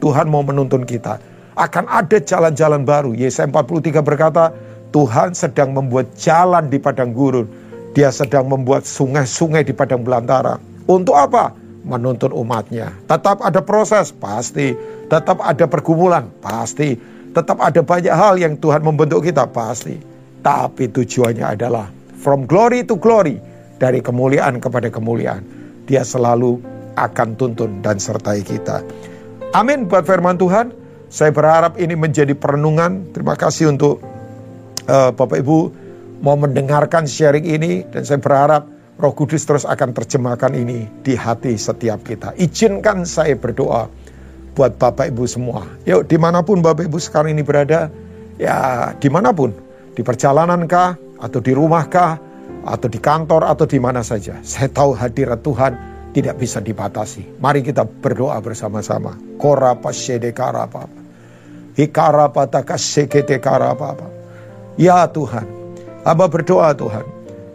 Tuhan 0.00 0.26
mau 0.32 0.40
menuntun 0.40 0.88
kita. 0.88 1.20
Akan 1.58 1.84
ada 1.90 2.16
jalan-jalan 2.16 2.88
baru. 2.88 3.12
Yesaya 3.12 3.50
43 3.50 4.00
berkata, 4.00 4.54
Tuhan 4.90 5.36
sedang 5.36 5.76
membuat 5.76 6.16
jalan 6.16 6.72
di 6.72 6.80
padang 6.80 7.12
gurun. 7.14 7.46
Dia 7.92 8.08
sedang 8.14 8.46
membuat 8.46 8.86
sungai-sungai 8.86 9.66
di 9.66 9.74
padang 9.74 10.02
belantara. 10.06 10.56
Untuk 10.86 11.14
apa? 11.14 11.52
Menuntun 11.84 12.32
umatnya. 12.32 12.94
Tetap 13.06 13.42
ada 13.42 13.60
proses, 13.60 14.14
pasti. 14.14 14.72
Tetap 15.10 15.42
ada 15.42 15.66
pergumulan, 15.66 16.30
pasti. 16.42 16.94
Tetap 17.30 17.58
ada 17.62 17.82
banyak 17.82 18.14
hal 18.14 18.34
yang 18.38 18.54
Tuhan 18.58 18.82
membentuk 18.82 19.26
kita, 19.26 19.46
pasti. 19.50 19.98
Tapi 20.40 20.88
tujuannya 20.90 21.44
adalah 21.44 21.90
from 22.18 22.46
glory 22.46 22.86
to 22.86 22.96
glory. 22.96 23.38
Dari 23.80 24.04
kemuliaan 24.04 24.60
kepada 24.60 24.92
kemuliaan. 24.92 25.59
Dia 25.90 26.06
selalu 26.06 26.62
akan 26.94 27.34
tuntun 27.34 27.82
dan 27.82 27.98
sertai 27.98 28.46
kita. 28.46 28.86
Amin 29.50 29.90
buat 29.90 30.06
firman 30.06 30.38
Tuhan. 30.38 30.70
Saya 31.10 31.34
berharap 31.34 31.74
ini 31.82 31.98
menjadi 31.98 32.30
perenungan. 32.38 33.10
Terima 33.10 33.34
kasih 33.34 33.74
untuk 33.74 33.98
uh, 34.86 35.10
Bapak 35.10 35.42
Ibu 35.42 35.58
mau 36.22 36.38
mendengarkan 36.38 37.10
sharing 37.10 37.42
ini. 37.42 37.82
Dan 37.90 38.06
saya 38.06 38.22
berharap 38.22 38.70
Roh 39.02 39.10
Kudus 39.10 39.42
terus 39.42 39.66
akan 39.66 39.90
terjemahkan 39.90 40.54
ini 40.54 40.86
di 41.02 41.18
hati 41.18 41.58
setiap 41.58 42.06
kita. 42.06 42.38
Izinkan 42.38 43.02
saya 43.02 43.34
berdoa 43.34 43.90
buat 44.54 44.78
Bapak 44.78 45.10
Ibu 45.10 45.26
semua. 45.26 45.66
Yuk 45.90 46.06
di 46.06 46.14
mana 46.14 46.46
pun 46.46 46.62
Bapak 46.62 46.86
Ibu 46.86 47.02
sekarang 47.02 47.34
ini 47.34 47.42
berada, 47.42 47.90
ya 48.38 48.92
di 48.94 49.10
mana 49.10 49.34
pun 49.34 49.50
di 49.98 50.06
perjalanan 50.06 50.70
kah, 50.70 50.94
atau 51.18 51.42
di 51.42 51.50
rumah 51.50 51.90
kah, 51.90 52.22
atau 52.64 52.88
di 52.88 53.00
kantor, 53.00 53.48
atau 53.48 53.64
di 53.64 53.80
mana 53.80 54.04
saja. 54.04 54.36
Saya 54.44 54.68
tahu 54.68 54.92
hadirat 54.96 55.40
Tuhan 55.40 55.72
tidak 56.12 56.42
bisa 56.42 56.58
dibatasi. 56.58 57.38
Mari 57.38 57.62
kita 57.62 57.86
berdoa 57.86 58.36
bersama-sama. 58.42 59.14
Ya 64.76 65.06
Tuhan, 65.08 65.46
Aba 66.02 66.26
berdoa 66.26 66.72
Tuhan, 66.72 67.04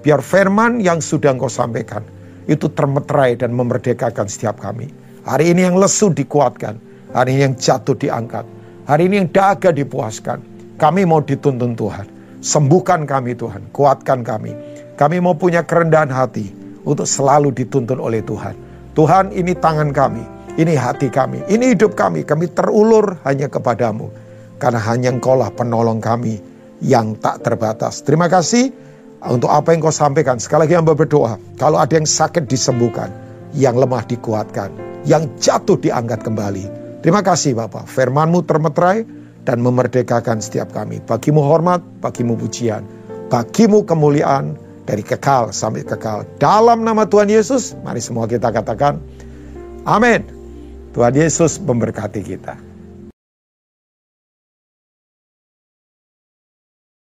biar 0.05 0.21
firman 0.21 0.79
yang 0.79 1.01
sudah 1.01 1.33
Engkau 1.33 1.49
sampaikan 1.49 2.05
itu 2.45 2.69
termeterai 2.69 3.37
dan 3.41 3.53
memerdekakan 3.57 4.29
setiap 4.29 4.61
kami. 4.61 4.89
Hari 5.25 5.57
ini 5.57 5.65
yang 5.65 5.75
lesu 5.81 6.13
dikuatkan, 6.13 6.77
hari 7.09 7.37
ini 7.37 7.41
yang 7.49 7.55
jatuh 7.57 7.97
diangkat, 7.97 8.45
hari 8.85 9.09
ini 9.09 9.25
yang 9.25 9.29
daga 9.33 9.73
dipuaskan. 9.73 10.41
Kami 10.77 11.07
mau 11.07 11.23
dituntun 11.23 11.73
Tuhan. 11.73 12.07
Sembuhkan 12.45 13.09
kami 13.09 13.33
Tuhan, 13.33 13.73
kuatkan 13.73 14.21
kami. 14.21 14.53
Kami 14.95 15.19
mau 15.19 15.35
punya 15.35 15.67
kerendahan 15.67 16.07
hati 16.07 16.55
untuk 16.87 17.03
selalu 17.03 17.51
dituntun 17.51 17.99
oleh 17.99 18.23
Tuhan. 18.23 18.55
Tuhan 18.95 19.35
ini 19.35 19.51
tangan 19.51 19.91
kami, 19.91 20.23
ini 20.55 20.71
hati 20.71 21.11
kami, 21.11 21.43
ini 21.51 21.75
hidup 21.75 21.99
kami. 21.99 22.23
Kami 22.23 22.47
terulur 22.55 23.19
hanya 23.27 23.51
kepadamu. 23.51 24.07
Karena 24.55 24.79
hanya 24.87 25.11
engkau 25.11 25.35
lah 25.35 25.51
penolong 25.51 25.99
kami 25.99 26.39
yang 26.79 27.19
tak 27.19 27.43
terbatas. 27.43 28.07
Terima 28.07 28.31
kasih 28.31 28.71
untuk 29.27 29.51
apa 29.51 29.75
yang 29.75 29.83
kau 29.83 29.91
sampaikan. 29.91 30.39
Sekali 30.39 30.63
lagi 30.63 30.79
hamba 30.79 30.95
berdoa, 30.95 31.35
kalau 31.59 31.75
ada 31.75 31.91
yang 31.91 32.07
sakit 32.07 32.47
disembuhkan, 32.47 33.11
yang 33.51 33.75
lemah 33.75 34.07
dikuatkan, 34.07 34.71
yang 35.03 35.27
jatuh 35.43 35.75
diangkat 35.75 36.23
kembali. 36.23 36.65
Terima 37.03 37.19
kasih 37.19 37.51
Bapak, 37.51 37.83
firmanmu 37.91 38.47
termeterai, 38.47 39.03
dan 39.45 39.59
memerdekakan 39.59 40.39
setiap 40.39 40.71
kami. 40.71 41.03
Bagimu 41.03 41.43
hormat, 41.43 41.83
bagimu 41.99 42.39
pujian, 42.39 42.81
bagimu 43.29 43.83
kemuliaan 43.83 44.57
dari 44.85 45.01
kekal 45.01 45.49
sampai 45.49 45.81
kekal. 45.81 46.23
Dalam 46.37 46.85
nama 46.85 47.09
Tuhan 47.09 47.29
Yesus, 47.29 47.73
mari 47.81 47.99
semua 48.01 48.29
kita 48.29 48.53
katakan, 48.53 49.01
amin. 49.85 50.21
Tuhan 50.93 51.13
Yesus 51.17 51.59
memberkati 51.59 52.21
kita. 52.23 52.55